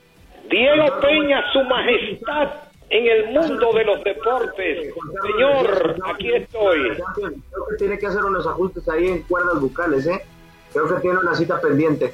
[0.48, 2.48] Diego Peña, su majestad
[2.90, 4.94] en el mundo de los deportes.
[5.22, 6.90] Señor, aquí estoy.
[6.90, 10.24] Creo que tiene que hacer unos ajustes ahí en cuerdas bucales, ¿eh?
[10.72, 12.12] Creo que tiene una cita pendiente.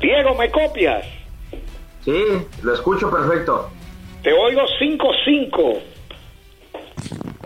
[0.00, 1.06] Diego, ¿me copias?
[2.04, 2.24] Sí,
[2.62, 3.70] lo escucho perfecto.
[4.22, 5.82] Te oigo 5-5.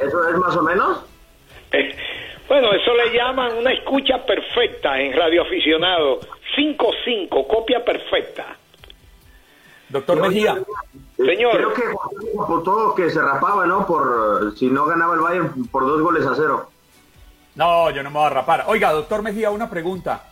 [0.01, 1.05] ¿Eso es más o menos?
[1.73, 1.95] Eh,
[2.49, 6.21] bueno, eso le llaman una escucha perfecta en Radio Aficionado.
[6.57, 8.57] 5-5, copia perfecta.
[9.89, 10.57] Doctor Mejía.
[11.17, 11.57] Señor.
[11.57, 11.83] Creo que
[12.35, 13.87] por todo que se rapaba, ¿no?
[13.87, 16.71] Por si no ganaba el Bayern por dos goles a cero.
[17.55, 18.65] No, yo no me voy a rapar.
[18.67, 20.25] Oiga, doctor Mejía, una pregunta.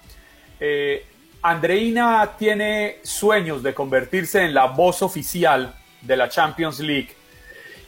[0.61, 1.07] Eh,
[1.43, 7.15] Andreina tiene sueños de convertirse en la voz oficial de la Champions League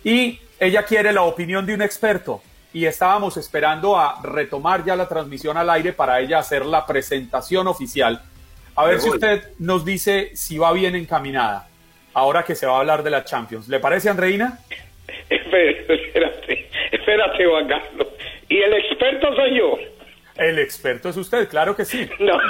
[0.04, 2.42] y ella quiere la opinión de un experto
[2.72, 7.66] y estábamos esperando a retomar ya la transmisión al aire para ella hacer la presentación
[7.66, 8.22] oficial
[8.76, 11.68] a ver si usted nos dice si va bien encaminada,
[12.14, 13.68] ahora que se va a hablar de la Champions.
[13.68, 14.58] ¿Le parece, Andreina?
[15.30, 18.08] Espérate, espérate, Juan Carlos.
[18.48, 19.78] ¿Y el experto soy yo?
[20.36, 22.08] El experto es usted, claro que sí.
[22.18, 22.42] No, no,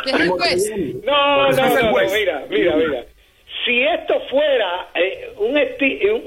[1.53, 3.05] no, mira, mira, mira.
[3.65, 5.57] Si esto fuera eh, un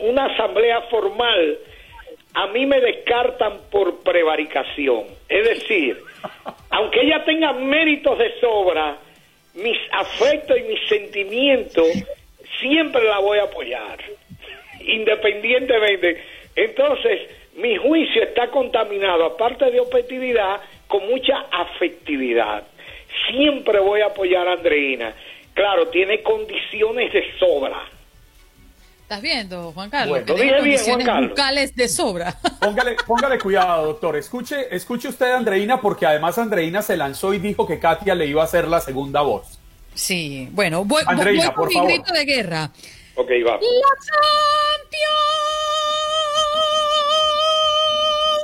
[0.10, 1.58] una asamblea formal,
[2.34, 5.06] a mí me descartan por prevaricación.
[5.28, 5.98] Es decir,
[6.70, 8.98] aunque ella tenga méritos de sobra,
[9.62, 11.88] mis afectos y mis sentimientos
[12.60, 14.00] siempre la voy a apoyar,
[14.80, 16.24] independientemente.
[16.56, 17.22] Entonces,
[17.56, 22.64] mi juicio está contaminado, aparte de objetividad, con mucha afectividad.
[23.28, 25.14] Siempre voy a apoyar a Andreina.
[25.54, 27.84] Claro, tiene condiciones de sobra.
[29.10, 30.24] ¿Estás viendo, Juan Carlos?
[30.24, 32.36] Bueno, tiene condiciones bucales de sobra.
[32.62, 34.16] Póngale, póngale cuidado, doctor.
[34.16, 38.28] Escuche, escuche usted a Andreina, porque además Andreina se lanzó y dijo que Katia le
[38.28, 39.58] iba a hacer la segunda voz.
[39.96, 42.70] Sí, bueno, voy, Andreina, por mi grito de guerra.
[43.16, 43.54] Ok, va.
[43.54, 43.60] ¡La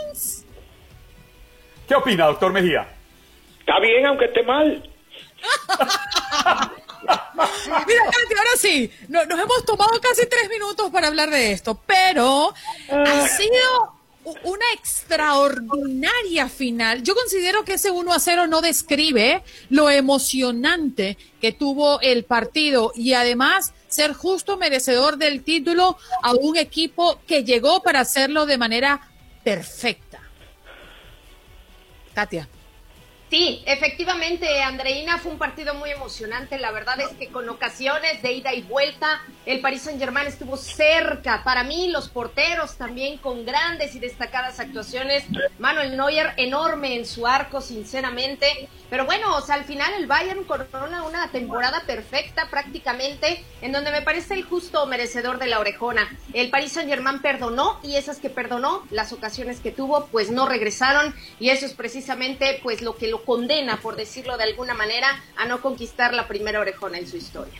[0.10, 0.46] Champions!
[1.88, 2.88] ¿Qué opina, doctor Mejía?
[3.60, 4.90] Está bien, aunque esté mal.
[7.36, 12.54] Mira, Katy, ahora sí, nos hemos tomado casi tres minutos para hablar de esto, pero
[12.90, 13.28] ha ah.
[13.28, 13.96] sido
[14.44, 17.04] una extraordinaria final.
[17.04, 22.92] Yo considero que ese 1 a 0 no describe lo emocionante que tuvo el partido
[22.96, 28.58] y además ser justo merecedor del título a un equipo que llegó para hacerlo de
[28.58, 29.12] manera
[29.44, 30.20] perfecta.
[32.14, 32.50] Katia.
[33.36, 36.58] Sí, efectivamente, Andreina, fue un partido muy emocionante.
[36.58, 41.44] La verdad es que con ocasiones de ida y vuelta, el Paris Saint-Germain estuvo cerca.
[41.44, 45.26] Para mí, los porteros también con grandes y destacadas actuaciones.
[45.60, 48.70] Manuel Neuer, enorme en su arco, sinceramente.
[48.90, 53.92] Pero bueno, o sea, al final el Bayern corona una temporada perfecta prácticamente, en donde
[53.92, 56.08] me parece el justo merecedor de la orejona.
[56.32, 61.14] El Paris Saint-Germain perdonó y esas que perdonó, las ocasiones que tuvo, pues no regresaron.
[61.38, 65.08] Y eso es precisamente pues lo que lo condena, por decirlo de alguna manera,
[65.38, 67.60] a no conquistar la primera orejona en su historia.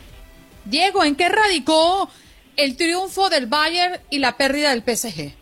[0.64, 2.08] Diego, ¿en qué radicó
[2.56, 5.32] el triunfo del Bayern y la pérdida del PSG?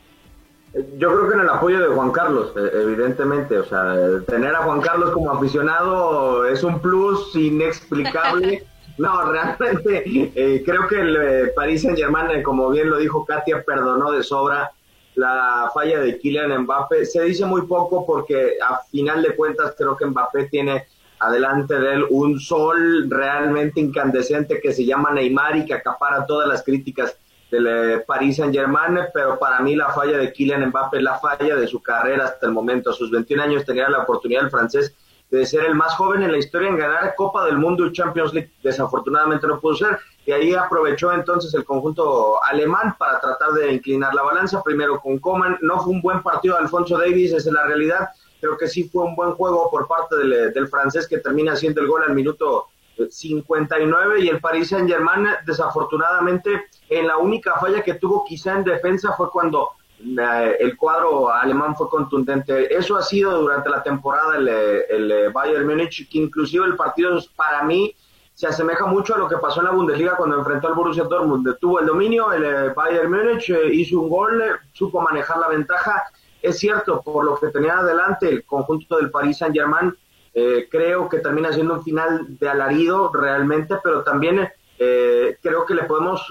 [0.98, 3.58] Yo creo que en el apoyo de Juan Carlos, eh, evidentemente.
[3.58, 3.94] O sea,
[4.26, 8.64] tener a Juan Carlos como aficionado es un plus inexplicable.
[8.96, 13.64] No, realmente eh, creo que el eh, Paris Saint Germain, como bien lo dijo Katia,
[13.64, 14.70] perdonó de sobra
[15.16, 17.06] la falla de Kylian Mbappé.
[17.06, 20.86] Se dice muy poco porque a final de cuentas creo que Mbappé tiene
[21.20, 26.48] adelante de él un sol realmente incandescente que se llama Neymar y que acapara todas
[26.48, 27.16] las críticas
[27.50, 31.18] del eh, Paris Saint Germain, pero para mí la falla de Kylian Mbappé es la
[31.18, 32.90] falla de su carrera hasta el momento.
[32.90, 34.94] A sus 21 años tenía la oportunidad el francés
[35.30, 38.34] de ser el más joven en la historia en ganar Copa del Mundo y Champions
[38.34, 38.52] League.
[38.62, 44.14] Desafortunadamente no pudo ser y ahí aprovechó entonces el conjunto alemán para tratar de inclinar
[44.14, 47.54] la balanza, primero con Coman, no fue un buen partido de Alfonso Davis, esa es
[47.54, 48.08] la realidad,
[48.40, 51.80] creo que sí fue un buen juego por parte del, del francés que termina haciendo
[51.80, 52.68] el gol al minuto
[53.10, 58.64] 59 y el Paris Saint Germain desafortunadamente en la única falla que tuvo quizá en
[58.64, 59.70] defensa fue cuando
[60.00, 62.74] eh, el cuadro alemán fue contundente.
[62.74, 67.62] Eso ha sido durante la temporada el, el Bayern Múnich, que inclusive el partido para
[67.62, 67.94] mí
[68.34, 71.56] se asemeja mucho a lo que pasó en la Bundesliga cuando enfrentó al Borussia Dortmund.
[71.60, 76.02] Tuvo el dominio, el eh, Bayern Múnich eh, hizo un gol, supo manejar la ventaja.
[76.42, 79.94] Es cierto, por lo que tenía adelante el conjunto del Paris Saint-Germain,
[80.34, 85.84] eh, creo que termina siendo un final de alarido realmente, pero también creo que le
[85.84, 86.26] podemos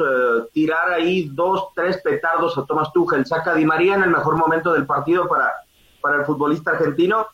[0.52, 3.26] tirar ahí dos, tres petardos a Thomas Tuchel.
[3.26, 5.52] Saca Di María en el mejor momento del partido para,
[6.02, 7.26] para el futbolista argentino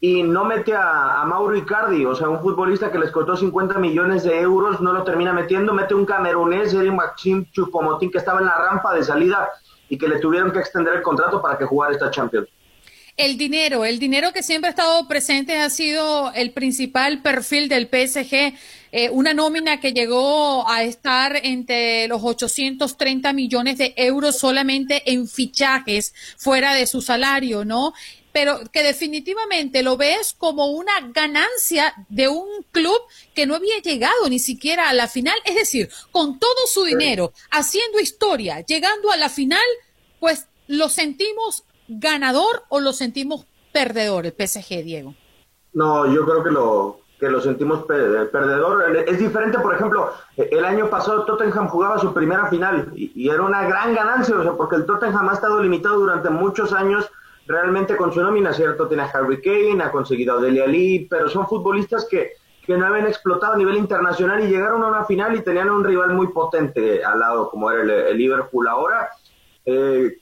[0.00, 4.24] y no mete a, Mauro Icardi, o sea, un futbolista que les costó 50 millones
[4.24, 8.46] de euros, no lo termina metiendo, mete un camerunés, Eric Maxim Chupomotín, que estaba en
[8.46, 9.48] la rampa de salida
[9.88, 12.48] y que le tuvieron que extender el contrato para que jugara esta Champions.
[13.16, 17.86] El dinero, el dinero que siempre ha estado presente ha sido el principal perfil del
[17.86, 18.52] PSG,
[18.92, 25.26] eh, una nómina que llegó a estar entre los 830 millones de euros solamente en
[25.26, 27.94] fichajes fuera de su salario, ¿no?
[28.36, 32.98] Pero que definitivamente lo ves como una ganancia de un club
[33.34, 37.32] que no había llegado ni siquiera a la final, es decir, con todo su dinero,
[37.50, 39.64] haciendo historia, llegando a la final,
[40.20, 45.14] pues lo sentimos ganador o lo sentimos perdedor el PSG, Diego.
[45.72, 48.98] No, yo creo que lo que lo sentimos perdedor.
[49.08, 53.42] Es diferente, por ejemplo, el año pasado Tottenham jugaba su primera final y, y era
[53.44, 57.10] una gran ganancia, o sea, porque el Tottenham ha estado limitado durante muchos años
[57.46, 58.88] realmente con su nómina, ¿cierto?
[58.88, 62.32] Tiene a Harry Kane, ha conseguido a Dele Ali, pero son futbolistas que,
[62.64, 65.84] que no habían explotado a nivel internacional y llegaron a una final y tenían un
[65.84, 69.10] rival muy potente al lado, como era el, Liverpool ahora.
[69.64, 70.18] Eh,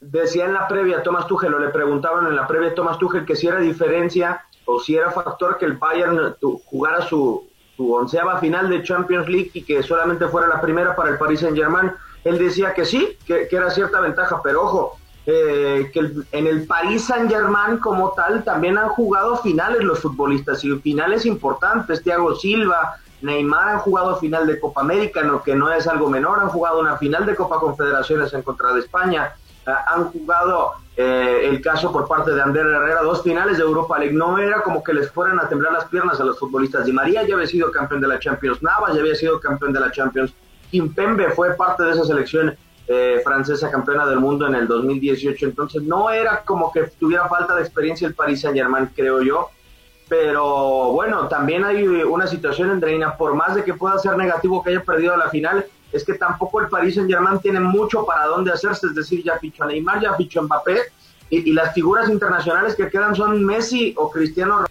[0.00, 3.36] decía en la previa Thomas Tuchel, o le preguntaban en la previa Thomas Tuchel que
[3.36, 8.70] si era diferencia o si era factor que el Bayern jugara su, su onceava final
[8.70, 11.92] de Champions League y que solamente fuera la primera para el Paris Saint Germain.
[12.22, 14.99] Él decía que sí, que, que era cierta ventaja, pero ojo,
[15.32, 16.00] eh, que
[16.32, 21.24] en el Paris Saint Germain como tal también han jugado finales los futbolistas y finales
[21.24, 22.02] importantes.
[22.02, 26.40] Thiago Silva, Neymar han jugado final de Copa América, lo que no es algo menor,
[26.40, 29.32] han jugado una final de Copa Confederaciones en contra de España,
[29.66, 33.98] eh, han jugado eh, el caso por parte de Ander Herrera, dos finales de Europa
[33.98, 34.14] League.
[34.14, 36.86] No era como que les fueran a temblar las piernas a los futbolistas.
[36.86, 39.80] Di María ya había sido campeón de la Champions, Navas ya había sido campeón de
[39.80, 40.34] la Champions,
[40.70, 42.56] Kimpembe fue parte de esa selección
[42.86, 45.46] eh, francesa campeona del mundo en el 2018.
[45.46, 49.50] Entonces no era como que tuviera falta de experiencia el Paris Saint Germain, creo yo.
[50.08, 54.70] Pero bueno, también hay una situación, Andreina, por más de que pueda ser negativo que
[54.70, 58.50] haya perdido la final, es que tampoco el Paris Saint Germain tiene mucho para dónde
[58.50, 60.80] hacerse, es decir, ya fichó a Neymar, ya fichó a Mbappé,
[61.30, 64.70] y, y las figuras internacionales que quedan son Messi o Cristiano Ronaldo.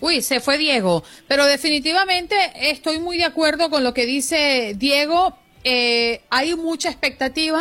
[0.00, 2.36] Uy, se fue Diego, pero definitivamente
[2.70, 7.60] estoy muy de acuerdo con lo que dice Diego, eh, hay mucha expectativa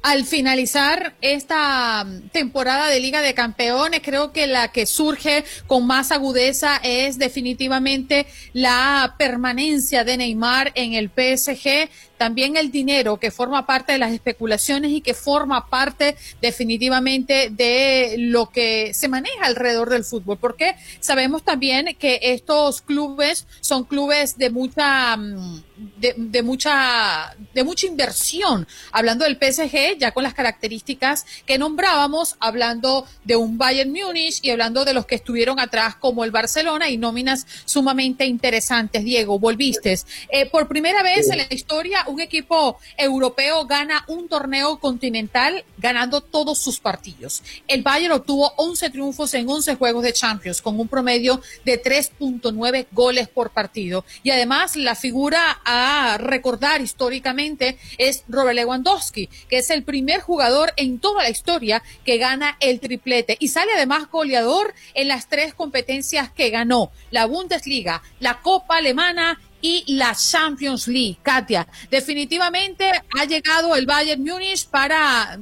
[0.00, 6.10] al finalizar esta temporada de Liga de Campeones, creo que la que surge con más
[6.10, 13.66] agudeza es definitivamente la permanencia de Neymar en el PSG también el dinero que forma
[13.66, 19.90] parte de las especulaciones y que forma parte definitivamente de lo que se maneja alrededor
[19.90, 25.62] del fútbol, porque sabemos también que estos clubes son clubes de mucha mm,
[25.96, 28.66] de, mucha de mucha inversión.
[28.92, 34.50] Hablando del PSG, ya con las características que nombrábamos, hablando de un Bayern Múnich y
[34.50, 39.04] hablando de los que estuvieron atrás como el Barcelona y nóminas sumamente interesantes.
[39.04, 39.98] Diego, volviste.
[40.28, 46.20] Eh, por primera vez en la historia, un equipo europeo gana un torneo continental ganando
[46.20, 47.42] todos sus partidos.
[47.68, 52.86] El Bayern obtuvo 11 triunfos en 11 juegos de Champions con un promedio de 3.9
[52.92, 54.04] goles por partido.
[54.22, 60.72] Y además la figura a recordar históricamente es Robert Lewandowski, que es el primer jugador
[60.76, 65.54] en toda la historia que gana el triplete y sale además goleador en las tres
[65.54, 71.16] competencias que ganó, la Bundesliga, la Copa Alemana y la Champions League.
[71.22, 75.38] Katia, definitivamente ha llegado el Bayern Múnich para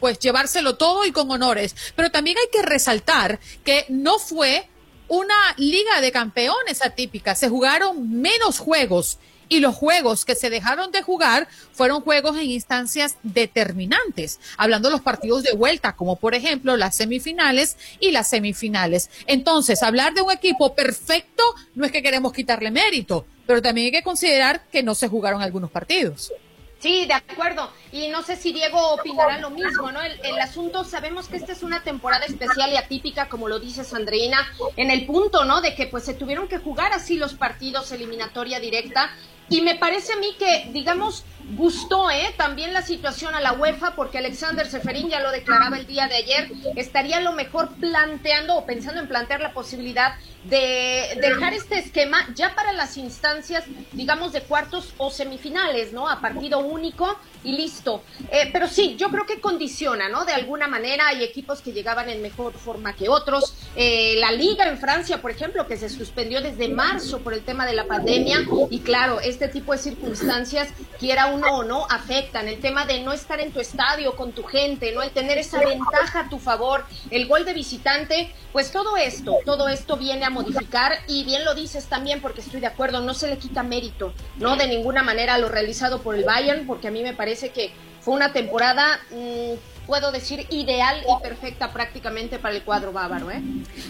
[0.00, 4.68] pues llevárselo todo y con honores, pero también hay que resaltar que no fue
[5.06, 9.20] una liga de campeones atípica, se jugaron menos juegos
[9.52, 14.92] y los juegos que se dejaron de jugar fueron juegos en instancias determinantes, hablando de
[14.92, 19.10] los partidos de vuelta, como por ejemplo las semifinales y las semifinales.
[19.26, 23.92] Entonces, hablar de un equipo perfecto no es que queremos quitarle mérito, pero también hay
[23.92, 26.32] que considerar que no se jugaron algunos partidos.
[26.78, 27.70] Sí, de acuerdo.
[27.92, 30.02] Y no sé si Diego opinará lo mismo, ¿no?
[30.02, 33.84] El, el, asunto, sabemos que esta es una temporada especial y atípica, como lo dice
[33.84, 34.38] Sandrina,
[34.76, 35.60] en el punto, ¿no?
[35.60, 39.12] De que pues se tuvieron que jugar así los partidos eliminatoria directa
[39.52, 41.24] y me parece a mí que, digamos,
[41.56, 42.34] gustó ¿eh?
[42.38, 46.16] también la situación a la UEFA porque Alexander Seferín ya lo declaraba el día de
[46.16, 51.78] ayer, estaría a lo mejor planteando o pensando en plantear la posibilidad de dejar este
[51.78, 56.08] esquema ya para las instancias, digamos, de cuartos o semifinales, ¿no?
[56.08, 58.02] A partido único y listo.
[58.30, 60.24] Eh, pero sí, yo creo que condiciona, ¿no?
[60.24, 63.54] De alguna manera hay equipos que llegaban en mejor forma que otros.
[63.76, 67.64] Eh, la liga en Francia, por ejemplo, que se suspendió desde marzo por el tema
[67.66, 72.48] de la pandemia y claro, este tipo de circunstancias, quiera uno o no, afectan.
[72.48, 75.02] El tema de no estar en tu estadio con tu gente, ¿no?
[75.02, 79.68] El tener esa ventaja a tu favor, el gol de visitante, pues todo esto, todo
[79.68, 83.28] esto viene a modificar y bien lo dices también porque estoy de acuerdo, no se
[83.28, 84.56] le quita mérito, ¿no?
[84.56, 88.14] De ninguna manera lo realizado por el Bayern, porque a mí me parece que fue
[88.14, 93.30] una temporada, mm, puedo decir, ideal y perfecta prácticamente para el cuadro bávaro.
[93.30, 93.42] ¿eh?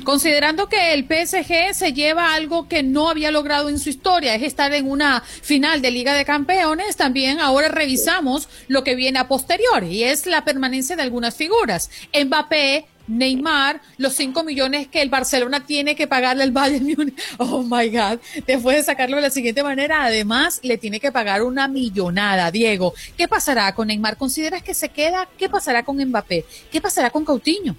[0.05, 4.43] Considerando que el PSG se lleva algo que no había logrado en su historia, es
[4.43, 9.28] estar en una final de Liga de Campeones, también ahora revisamos lo que viene a
[9.28, 11.90] posterior y es la permanencia de algunas figuras.
[12.12, 17.20] Mbappé, Neymar, los 5 millones que el Barcelona tiene que pagarle al Bayern Múnich.
[17.38, 18.18] Oh my God.
[18.46, 22.50] Después de sacarlo de la siguiente manera, además le tiene que pagar una millonada.
[22.50, 24.16] Diego, ¿qué pasará con Neymar?
[24.16, 25.28] ¿Consideras que se queda?
[25.36, 26.44] ¿Qué pasará con Mbappé?
[26.70, 27.76] ¿Qué pasará con Coutinho?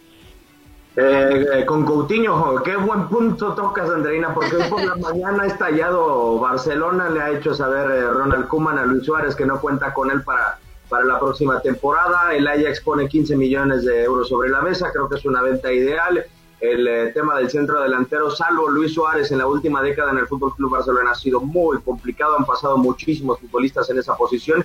[0.96, 5.48] Eh, eh, con Coutinho, qué buen punto tocas, Andreina, porque hoy por la mañana ha
[5.48, 9.92] estallado Barcelona, le ha hecho saber eh, Ronald Koeman a Luis Suárez que no cuenta
[9.92, 10.60] con él para
[10.94, 12.36] para la próxima temporada.
[12.36, 15.74] El Ajax pone 15 millones de euros sobre la mesa, creo que es una venta
[15.74, 16.24] ideal.
[16.60, 20.28] El eh, tema del centro delantero, salvo Luis Suárez en la última década en el
[20.28, 24.64] Fútbol Club Barcelona ha sido muy complicado, han pasado muchísimos futbolistas en esa posición.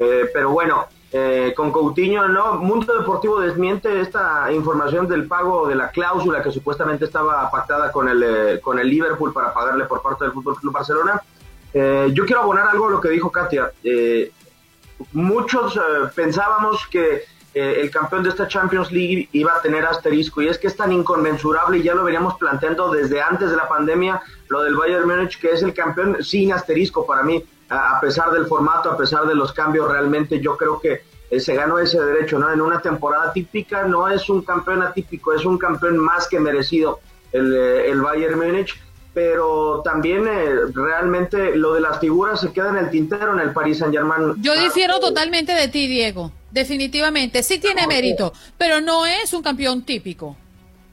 [0.00, 2.56] Eh, pero bueno, eh, con Coutinho, ¿no?
[2.56, 8.08] Mundo Deportivo desmiente esta información del pago de la cláusula que supuestamente estaba pactada con
[8.08, 11.22] el, con el Liverpool para pagarle por parte del Fútbol Club Barcelona.
[11.72, 13.70] yo quiero abonar algo a lo que dijo Katia
[15.12, 15.80] muchos eh,
[16.14, 20.58] pensábamos que eh, el campeón de esta Champions League iba a tener asterisco y es
[20.58, 24.62] que es tan inconmensurable y ya lo veníamos planteando desde antes de la pandemia lo
[24.62, 28.90] del Bayern Múnich que es el campeón sin asterisco para mí a pesar del formato
[28.90, 32.52] a pesar de los cambios realmente yo creo que eh, se ganó ese derecho no
[32.52, 37.00] en una temporada típica no es un campeón atípico es un campeón más que merecido
[37.32, 38.78] el, el Bayern Múnich
[39.18, 43.52] pero también eh, realmente lo de las figuras se queda en el tintero en el
[43.52, 44.40] Paris Saint Germain.
[44.40, 46.30] Yo difiero totalmente de ti, Diego.
[46.52, 50.36] Definitivamente, sí tiene mérito, pero no es un campeón típico.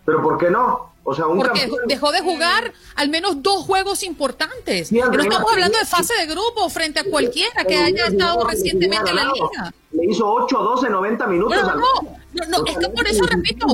[0.05, 0.93] ¿Pero por qué no?
[1.03, 4.91] O sea, un Porque dejó de jugar al menos dos juegos importantes.
[4.91, 9.17] no estamos hablando de fase de grupo frente a cualquiera que haya estado recientemente en
[9.17, 9.73] la liga.
[9.91, 11.61] Le hizo 8 12 90 minutos.
[11.61, 13.67] No, no, no, no, es que por eso repito.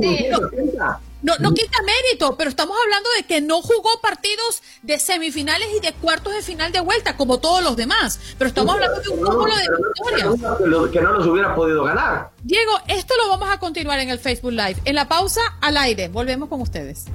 [1.21, 5.79] No, no quita mérito, pero estamos hablando de que no jugó partidos de semifinales y
[5.79, 8.19] de cuartos de final de vuelta, como todos los demás.
[8.37, 10.91] Pero estamos hablando de un cúmulo de victorias.
[10.91, 12.31] Que no los hubiera podido ganar.
[12.43, 14.77] Diego, esto lo vamos a continuar en el Facebook Live.
[14.85, 16.07] En la pausa, al aire.
[16.07, 17.05] Volvemos con ustedes.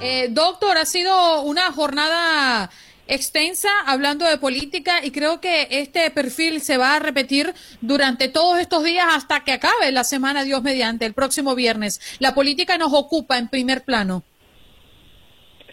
[0.00, 2.70] Eh, doctor, ha sido una jornada
[3.08, 8.58] extensa hablando de política y creo que este perfil se va a repetir durante todos
[8.58, 12.16] estos días hasta que acabe la semana Dios mediante el próximo viernes.
[12.20, 14.22] La política nos ocupa en primer plano.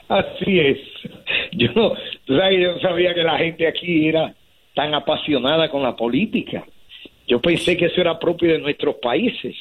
[0.08, 0.78] Así es.
[1.54, 1.94] Yo no,
[2.82, 4.34] sabía que la gente aquí era
[4.76, 6.66] tan apasionada con la política.
[7.28, 9.56] Yo pensé que eso era propio de nuestros países.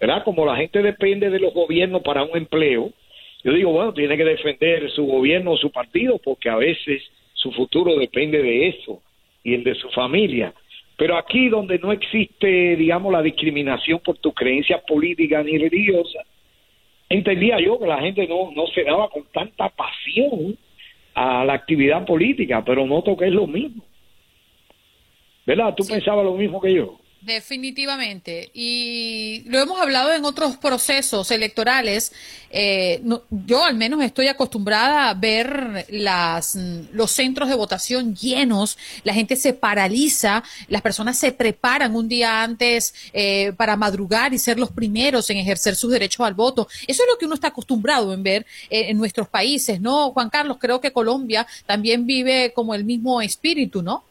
[0.00, 0.24] ¿Verdad?
[0.24, 2.92] Como la gente depende de los gobiernos para un empleo,
[3.44, 7.02] yo digo, bueno, tiene que defender su gobierno o su partido porque a veces
[7.34, 9.02] su futuro depende de eso
[9.42, 10.54] y el de su familia.
[10.96, 16.20] Pero aquí donde no existe, digamos, la discriminación por tu creencia política ni religiosa,
[17.08, 20.56] entendía yo que la gente no, no se daba con tanta pasión
[21.14, 23.82] a la actividad política, pero noto que es lo mismo.
[25.44, 25.74] ¿Verdad?
[25.74, 27.01] ¿Tú pensabas lo mismo que yo?
[27.24, 28.50] Definitivamente.
[28.52, 32.12] Y lo hemos hablado en otros procesos electorales.
[32.50, 33.00] Eh,
[33.30, 36.56] yo al menos estoy acostumbrada a ver las,
[36.92, 42.42] los centros de votación llenos, la gente se paraliza, las personas se preparan un día
[42.42, 46.66] antes eh, para madrugar y ser los primeros en ejercer sus derechos al voto.
[46.88, 50.10] Eso es lo que uno está acostumbrado en ver eh, en nuestros países, ¿no?
[50.10, 54.02] Juan Carlos, creo que Colombia también vive como el mismo espíritu, ¿no?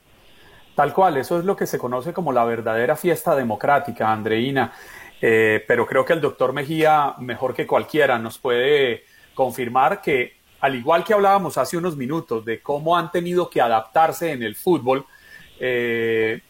[0.81, 4.73] Tal cual, eso es lo que se conoce como la verdadera fiesta democrática, Andreina.
[5.21, 9.03] Eh, pero creo que el doctor Mejía, mejor que cualquiera, nos puede
[9.35, 14.31] confirmar que, al igual que hablábamos hace unos minutos de cómo han tenido que adaptarse
[14.31, 15.05] en el fútbol,
[15.59, 16.41] eh,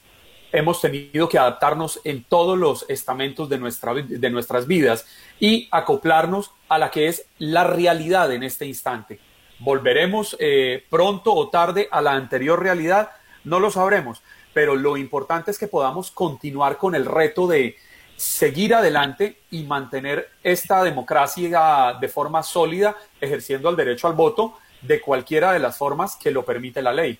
[0.54, 5.08] hemos tenido que adaptarnos en todos los estamentos de, nuestra, de nuestras vidas
[5.42, 9.20] y acoplarnos a la que es la realidad en este instante.
[9.60, 13.12] ¿Volveremos eh, pronto o tarde a la anterior realidad?
[13.44, 14.22] No lo sabremos,
[14.54, 17.76] pero lo importante es que podamos continuar con el reto de
[18.16, 25.02] seguir adelante y mantener esta democracia de forma sólida, ejerciendo el derecho al voto de
[25.02, 27.20] cualquiera de las formas que lo permite la ley.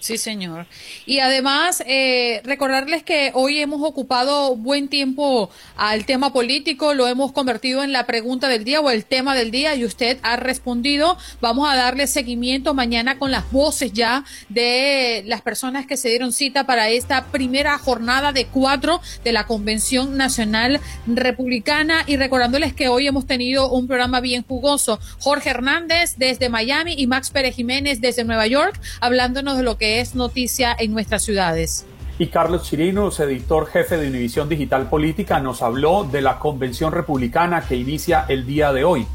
[0.00, 0.66] Sí, señor.
[1.06, 7.32] Y además, eh, recordarles que hoy hemos ocupado buen tiempo al tema político, lo hemos
[7.32, 11.18] convertido en la pregunta del día o el tema del día y usted ha respondido.
[11.40, 16.32] Vamos a darle seguimiento mañana con las voces ya de las personas que se dieron
[16.32, 22.88] cita para esta primera jornada de cuatro de la Convención Nacional Republicana y recordándoles que
[22.88, 25.00] hoy hemos tenido un programa bien jugoso.
[25.18, 29.87] Jorge Hernández desde Miami y Max Pérez Jiménez desde Nueva York, hablándonos de lo que
[29.88, 31.86] es noticia en nuestras ciudades.
[32.18, 37.62] Y Carlos Chirinos, editor jefe de Univisión Digital Política, nos habló de la convención republicana
[37.62, 39.06] que inicia el día de hoy.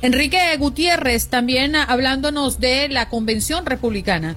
[0.00, 4.34] Enrique Gutiérrez también hablándonos de la convención republicana.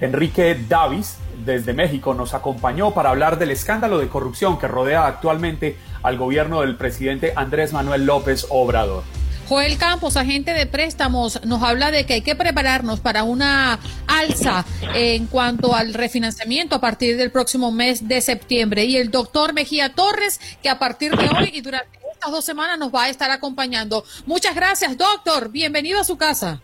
[0.00, 5.76] Enrique Davis, desde México, nos acompañó para hablar del escándalo de corrupción que rodea actualmente
[6.02, 9.04] al gobierno del presidente Andrés Manuel López Obrador.
[9.50, 14.64] Joel Campos, agente de préstamos, nos habla de que hay que prepararnos para una alza
[14.94, 18.84] en cuanto al refinanciamiento a partir del próximo mes de septiembre.
[18.84, 22.78] Y el doctor Mejía Torres, que a partir de hoy y durante estas dos semanas
[22.78, 24.04] nos va a estar acompañando.
[24.24, 25.50] Muchas gracias, doctor.
[25.50, 26.60] Bienvenido a su casa.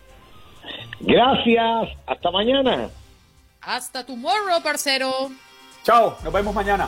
[1.01, 1.89] Gracias.
[2.05, 2.89] Hasta mañana.
[3.59, 5.29] Hasta tomorrow, parcero.
[5.83, 6.17] Chao.
[6.23, 6.87] Nos vemos mañana.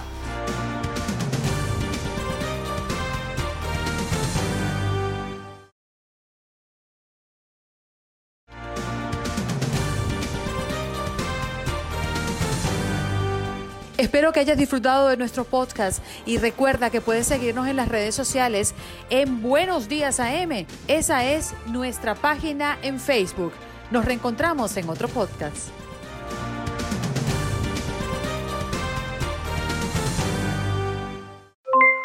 [14.00, 18.16] Espero que hayas disfrutado de nuestro podcast y recuerda que puedes seguirnos en las redes
[18.16, 18.74] sociales
[19.10, 20.66] en Buenos Días AM.
[20.88, 23.52] Esa es nuestra página en Facebook.
[23.92, 25.68] Nos reencontramos en otro podcast.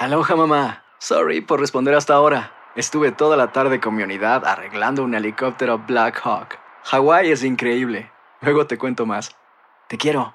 [0.01, 0.83] Aloha mamá.
[0.99, 2.51] Sorry por responder hasta ahora.
[2.75, 6.59] Estuve toda la tarde con mi unidad arreglando un helicóptero Black Hawk.
[6.87, 8.11] Hawái es increíble.
[8.41, 9.37] Luego te cuento más.
[9.87, 10.35] Te quiero.